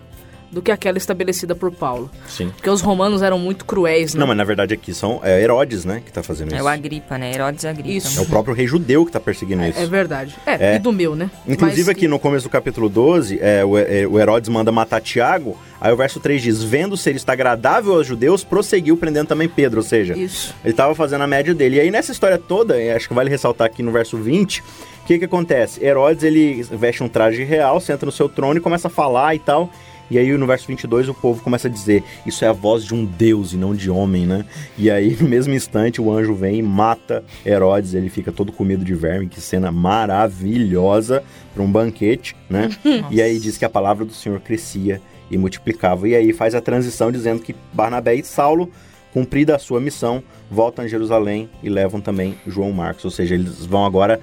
do 0.51 0.61
que 0.61 0.71
aquela 0.71 0.97
estabelecida 0.97 1.55
por 1.55 1.71
Paulo. 1.71 2.09
Sim. 2.27 2.49
Porque 2.49 2.69
os 2.69 2.81
romanos 2.81 3.21
eram 3.21 3.37
muito 3.37 3.65
cruéis, 3.65 4.13
né? 4.13 4.19
Não, 4.19 4.27
mas 4.27 4.37
na 4.37 4.43
verdade 4.43 4.73
aqui 4.73 4.93
são 4.93 5.19
é 5.23 5.41
Herodes, 5.41 5.85
né, 5.85 6.01
que 6.05 6.11
tá 6.11 6.23
fazendo 6.23 6.49
isso. 6.49 6.57
É 6.57 6.63
o 6.63 6.67
Agripa, 6.67 7.17
né? 7.17 7.33
Herodes 7.33 7.65
Agripa. 7.65 7.89
Isso. 7.89 8.19
É 8.19 8.21
o 8.21 8.25
próprio 8.25 8.53
rei 8.53 8.67
judeu 8.67 9.05
que 9.05 9.11
tá 9.11 9.19
perseguindo 9.19 9.63
é, 9.63 9.69
isso. 9.69 9.79
É 9.79 9.85
verdade. 9.85 10.35
É, 10.45 10.73
é, 10.73 10.75
e 10.75 10.79
do 10.79 10.91
meu, 10.91 11.15
né? 11.15 11.29
Inclusive 11.47 11.81
mas 11.81 11.89
aqui 11.89 12.01
que... 12.01 12.07
no 12.07 12.19
começo 12.19 12.47
do 12.47 12.49
capítulo 12.49 12.89
12, 12.89 13.39
é, 13.41 13.63
o, 13.63 13.77
é, 13.77 14.07
o 14.07 14.19
Herodes 14.19 14.49
manda 14.49 14.71
matar 14.71 15.01
Tiago, 15.01 15.57
aí 15.79 15.91
o 15.93 15.97
verso 15.97 16.19
3 16.19 16.41
diz, 16.41 16.63
vendo 16.63 16.97
ser 16.97 17.15
isto 17.15 17.29
agradável 17.29 17.93
aos 17.93 18.07
judeus, 18.07 18.43
prosseguiu 18.43 18.97
prendendo 18.97 19.27
também 19.27 19.47
Pedro, 19.47 19.79
ou 19.79 19.85
seja, 19.85 20.17
isso. 20.17 20.53
ele 20.63 20.73
tava 20.73 20.95
fazendo 20.95 21.23
a 21.23 21.27
média 21.27 21.53
dele. 21.53 21.77
E 21.77 21.79
aí 21.81 21.91
nessa 21.91 22.11
história 22.11 22.37
toda, 22.37 22.75
acho 22.95 23.07
que 23.07 23.13
vale 23.13 23.29
ressaltar 23.29 23.67
aqui 23.67 23.83
no 23.83 23.91
verso 23.91 24.17
20, 24.17 24.59
o 24.59 24.63
que 25.05 25.19
que 25.19 25.25
acontece? 25.25 25.83
Herodes, 25.83 26.23
ele 26.23 26.63
veste 26.63 27.03
um 27.03 27.09
traje 27.09 27.43
real, 27.43 27.79
senta 27.79 28.05
no 28.05 28.11
seu 28.11 28.29
trono 28.29 28.57
e 28.57 28.61
começa 28.61 28.87
a 28.87 28.91
falar 28.91 29.35
e 29.35 29.39
tal... 29.39 29.69
E 30.09 30.17
aí 30.17 30.35
no 30.37 30.47
verso 30.47 30.67
22 30.67 31.09
o 31.09 31.13
povo 31.13 31.41
começa 31.43 31.67
a 31.67 31.71
dizer: 31.71 32.03
Isso 32.25 32.43
é 32.43 32.47
a 32.47 32.53
voz 32.53 32.83
de 32.83 32.93
um 32.93 33.05
Deus 33.05 33.53
e 33.53 33.57
não 33.57 33.75
de 33.75 33.89
homem, 33.89 34.25
né? 34.25 34.45
E 34.77 34.89
aí 34.89 35.15
no 35.21 35.27
mesmo 35.27 35.53
instante 35.53 36.01
o 36.01 36.11
anjo 36.11 36.33
vem 36.33 36.59
e 36.59 36.61
mata 36.61 37.23
Herodes, 37.45 37.93
ele 37.93 38.09
fica 38.09 38.31
todo 38.31 38.51
comido 38.51 38.83
de 38.83 38.93
verme. 38.93 39.27
Que 39.27 39.41
cena 39.41 39.71
maravilhosa 39.71 41.23
para 41.53 41.63
um 41.63 41.71
banquete, 41.71 42.35
né? 42.49 42.69
e 43.11 43.21
aí 43.21 43.39
diz 43.39 43.57
que 43.57 43.65
a 43.65 43.69
palavra 43.69 44.05
do 44.05 44.13
Senhor 44.13 44.39
crescia 44.39 45.01
e 45.29 45.37
multiplicava. 45.37 46.07
E 46.07 46.15
aí 46.15 46.33
faz 46.33 46.55
a 46.55 46.61
transição 46.61 47.11
dizendo 47.11 47.41
que 47.41 47.55
Barnabé 47.73 48.15
e 48.15 48.23
Saulo 48.23 48.71
cumprida 49.13 49.55
a 49.55 49.59
sua 49.59 49.79
missão, 49.79 50.23
voltam 50.49 50.85
a 50.85 50.87
Jerusalém 50.87 51.49
e 51.63 51.69
levam 51.69 51.99
também 51.99 52.37
João 52.47 52.71
Marcos. 52.71 53.05
Ou 53.05 53.11
seja, 53.11 53.35
eles 53.35 53.65
vão 53.65 53.85
agora 53.85 54.19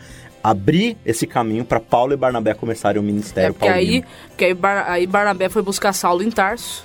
abrir 0.50 0.96
esse 1.04 1.26
caminho 1.26 1.64
para 1.64 1.80
Paulo 1.80 2.12
e 2.12 2.16
Barnabé 2.16 2.54
começarem 2.54 3.00
o 3.00 3.04
ministério 3.04 3.50
é, 3.50 3.52
porque 3.52 3.68
aí, 3.68 4.04
porque 4.28 4.44
aí, 4.44 4.54
Bar, 4.54 4.85
aí 4.88 5.04
Barnabé 5.04 5.48
foi 5.48 5.61
buscar 5.61 5.92
Saulo 5.92 6.22
em 6.22 6.30
Tarso 6.30 6.85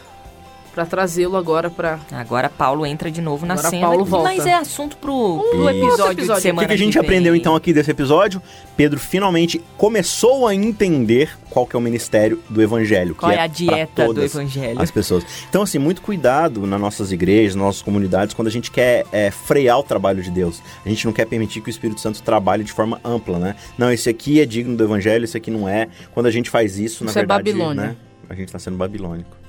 para 0.74 0.86
trazê-lo 0.86 1.36
agora 1.36 1.70
para 1.70 2.00
Agora 2.12 2.50
Paulo 2.50 2.86
entra 2.86 3.12
de 3.12 3.22
novo 3.22 3.46
na 3.46 3.54
agora 3.54 3.70
cena, 3.70 3.88
Paulo 3.88 4.06
volta. 4.06 4.30
mas 4.30 4.46
é 4.46 4.54
assunto 4.54 4.98
pro, 4.98 5.40
pro 5.52 5.70
episódio, 5.70 6.12
episódio 6.12 6.36
de 6.36 6.42
semana 6.42 6.60
O 6.60 6.62
que, 6.62 6.68
que 6.68 6.74
a 6.74 6.86
gente 6.86 6.94
que 6.94 7.00
aprendeu 7.00 7.36
então 7.36 7.56
aqui 7.56 7.74
desse 7.74 7.92
episódio? 7.92 8.42
Pedro 8.76 9.00
finalmente 9.00 9.62
começou 9.78 10.48
a 10.48 10.56
entender 10.56 11.38
qual 11.50 11.66
que 11.66 11.76
é 11.76 11.80
o 11.80 11.82
ministério 11.82 12.42
do 12.50 12.62
evangelho, 12.62 13.14
qual 13.14 13.32
que 13.32 13.38
é 13.38 13.42
a 13.42 13.48
dieta 13.48 14.14
do 14.14 14.24
evangelho. 14.24 14.82
As 14.82 14.90
pessoas. 14.90 15.26
Então 15.50 15.62
assim, 15.62 15.78
muito 15.78 16.02
cuidado 16.02 16.66
nas 16.66 16.80
nossas 16.80 17.12
igrejas, 17.12 17.56
nas 17.56 17.66
nossas 17.66 17.82
comunidades 17.82 18.34
quando 18.34 18.48
a 18.48 18.52
gente 18.52 18.72
quer 18.72 19.06
é, 19.12 19.30
frear 19.30 19.80
o 19.80 19.84
trabalho 19.84 20.24
de 20.24 20.32
Deus. 20.32 20.62
A 20.86 20.90
gente 20.90 21.06
não 21.06 21.14
quer 21.14 21.26
permitir 21.26 21.62
que 21.62 21.70
o 21.70 21.72
Espírito 21.72 22.00
Santo 22.00 22.22
trabalhe 22.24 22.64
de 22.64 22.72
forma 22.72 23.00
ampla, 23.04 23.38
né? 23.38 23.56
Não, 23.78 23.92
esse 23.92 24.10
aqui 24.10 24.40
é 24.40 24.46
digno 24.46 24.76
do 24.76 24.84
evangelho, 24.84 25.26
esse 25.26 25.38
aqui 25.38 25.52
não 25.52 25.68
é. 25.68 25.88
Quando 26.14 26.26
a 26.28 26.32
gente 26.32 26.50
faz 26.50 26.80
isso, 26.80 26.96
isso 26.96 27.06
na 27.06 27.12
é 27.12 27.14
verdade, 27.14 27.52
Babilônia. 27.52 27.84
né? 27.84 27.96
A 28.30 28.34
gente 28.34 28.46
está 28.46 28.60
sendo 28.60 28.78
babilônico. 28.78 29.42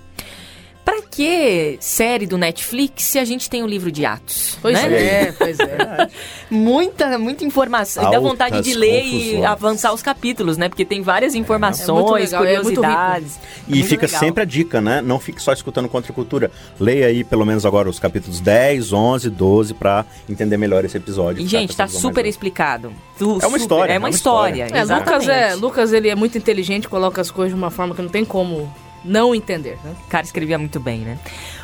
Que 1.12 1.76
série 1.78 2.26
do 2.26 2.38
Netflix 2.38 3.04
se 3.04 3.18
a 3.18 3.24
gente 3.26 3.50
tem 3.50 3.60
o 3.60 3.66
um 3.66 3.68
livro 3.68 3.92
de 3.92 4.06
Atos? 4.06 4.56
Pois 4.62 4.82
né? 4.82 5.26
é, 5.26 5.32
pois 5.32 5.60
é. 5.60 6.08
muita, 6.50 7.18
muita 7.18 7.44
informação. 7.44 8.06
Altas 8.06 8.22
dá 8.22 8.28
vontade 8.28 8.62
de 8.62 8.72
ler 8.72 9.02
confusões. 9.02 9.32
e 9.32 9.44
avançar 9.44 9.92
os 9.92 10.00
capítulos, 10.00 10.56
né? 10.56 10.70
Porque 10.70 10.86
tem 10.86 11.02
várias 11.02 11.34
informações, 11.34 12.32
é, 12.32 12.36
é 12.36 12.38
curiosidades. 12.38 13.38
É 13.68 13.76
e 13.76 13.82
fica 13.82 14.06
legal. 14.06 14.20
sempre 14.20 14.42
a 14.42 14.46
dica, 14.46 14.80
né? 14.80 15.02
Não 15.02 15.20
fique 15.20 15.42
só 15.42 15.52
escutando 15.52 15.86
contra 15.86 16.10
a 16.10 16.14
cultura. 16.14 16.50
Leia 16.80 17.08
aí 17.08 17.22
pelo 17.22 17.44
menos 17.44 17.66
agora 17.66 17.90
os 17.90 17.98
capítulos 17.98 18.40
10, 18.40 18.94
11, 18.94 19.28
12 19.28 19.74
para 19.74 20.06
entender 20.26 20.56
melhor 20.56 20.82
esse 20.82 20.96
episódio. 20.96 21.42
E, 21.44 21.46
gente, 21.46 21.76
tá 21.76 21.86
super 21.86 22.24
explicado. 22.24 22.90
Tu, 23.18 23.38
é 23.42 23.46
uma 23.46 23.58
história. 23.58 23.92
É 23.92 23.98
uma, 23.98 24.06
é 24.06 24.08
uma 24.08 24.10
história. 24.10 24.64
história. 24.64 24.80
É, 24.80 24.98
Lucas, 24.98 25.28
é, 25.28 25.54
Lucas, 25.56 25.92
ele 25.92 26.08
é 26.08 26.14
muito 26.14 26.38
inteligente, 26.38 26.88
coloca 26.88 27.20
as 27.20 27.30
coisas 27.30 27.52
de 27.52 27.58
uma 27.58 27.70
forma 27.70 27.94
que 27.94 28.00
não 28.00 28.08
tem 28.08 28.24
como 28.24 28.72
não 29.04 29.34
entender, 29.34 29.78
né? 29.84 29.94
O 30.06 30.08
cara 30.08 30.24
escrevia 30.24 30.58
muito 30.58 30.80
bem, 30.80 31.00
né? 31.00 31.18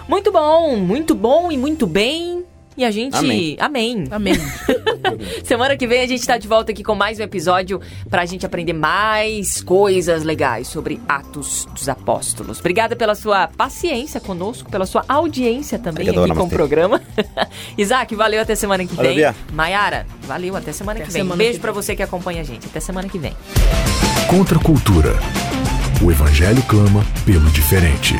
Muito 0.08 0.32
bom, 0.32 0.76
muito 0.76 1.14
bom 1.14 1.52
e 1.52 1.56
muito 1.56 1.86
bem. 1.86 2.44
E 2.78 2.84
a 2.84 2.92
gente. 2.92 3.16
Amém. 3.16 3.56
Amém. 3.58 4.04
Amém. 4.08 4.34
Semana 5.42 5.76
que 5.76 5.84
vem 5.84 6.00
a 6.00 6.06
gente 6.06 6.24
tá 6.24 6.38
de 6.38 6.46
volta 6.46 6.70
aqui 6.70 6.84
com 6.84 6.94
mais 6.94 7.18
um 7.18 7.24
episódio 7.24 7.80
pra 8.08 8.24
gente 8.24 8.46
aprender 8.46 8.72
mais 8.72 9.60
coisas 9.60 10.22
legais 10.22 10.68
sobre 10.68 11.00
Atos 11.08 11.66
dos 11.74 11.88
Apóstolos. 11.88 12.60
Obrigada 12.60 12.94
pela 12.94 13.16
sua 13.16 13.48
paciência 13.48 14.20
conosco, 14.20 14.70
pela 14.70 14.86
sua 14.86 15.04
audiência 15.08 15.76
também 15.76 16.08
Obrigado, 16.08 16.30
aqui 16.30 16.40
com 16.40 16.46
o 16.46 16.48
programa. 16.48 17.02
Isaac, 17.76 18.14
valeu 18.14 18.40
até 18.40 18.54
semana 18.54 18.86
que 18.86 18.94
vem. 18.94 19.18
Maiara, 19.52 20.06
valeu 20.22 20.54
até 20.54 20.70
semana 20.72 21.00
até 21.00 21.06
que 21.06 21.12
vem. 21.12 21.22
Semana 21.22 21.36
Beijo 21.36 21.58
para 21.58 21.72
você 21.72 21.96
que 21.96 22.02
acompanha 22.02 22.42
a 22.42 22.44
gente. 22.44 22.64
Até 22.66 22.78
semana 22.78 23.08
que 23.08 23.18
vem. 23.18 23.34
Contra 24.30 24.56
a 24.56 24.62
cultura. 24.62 25.16
O 26.02 26.10
Evangelho 26.10 26.62
clama 26.62 27.04
pelo 27.24 27.50
diferente. 27.50 28.14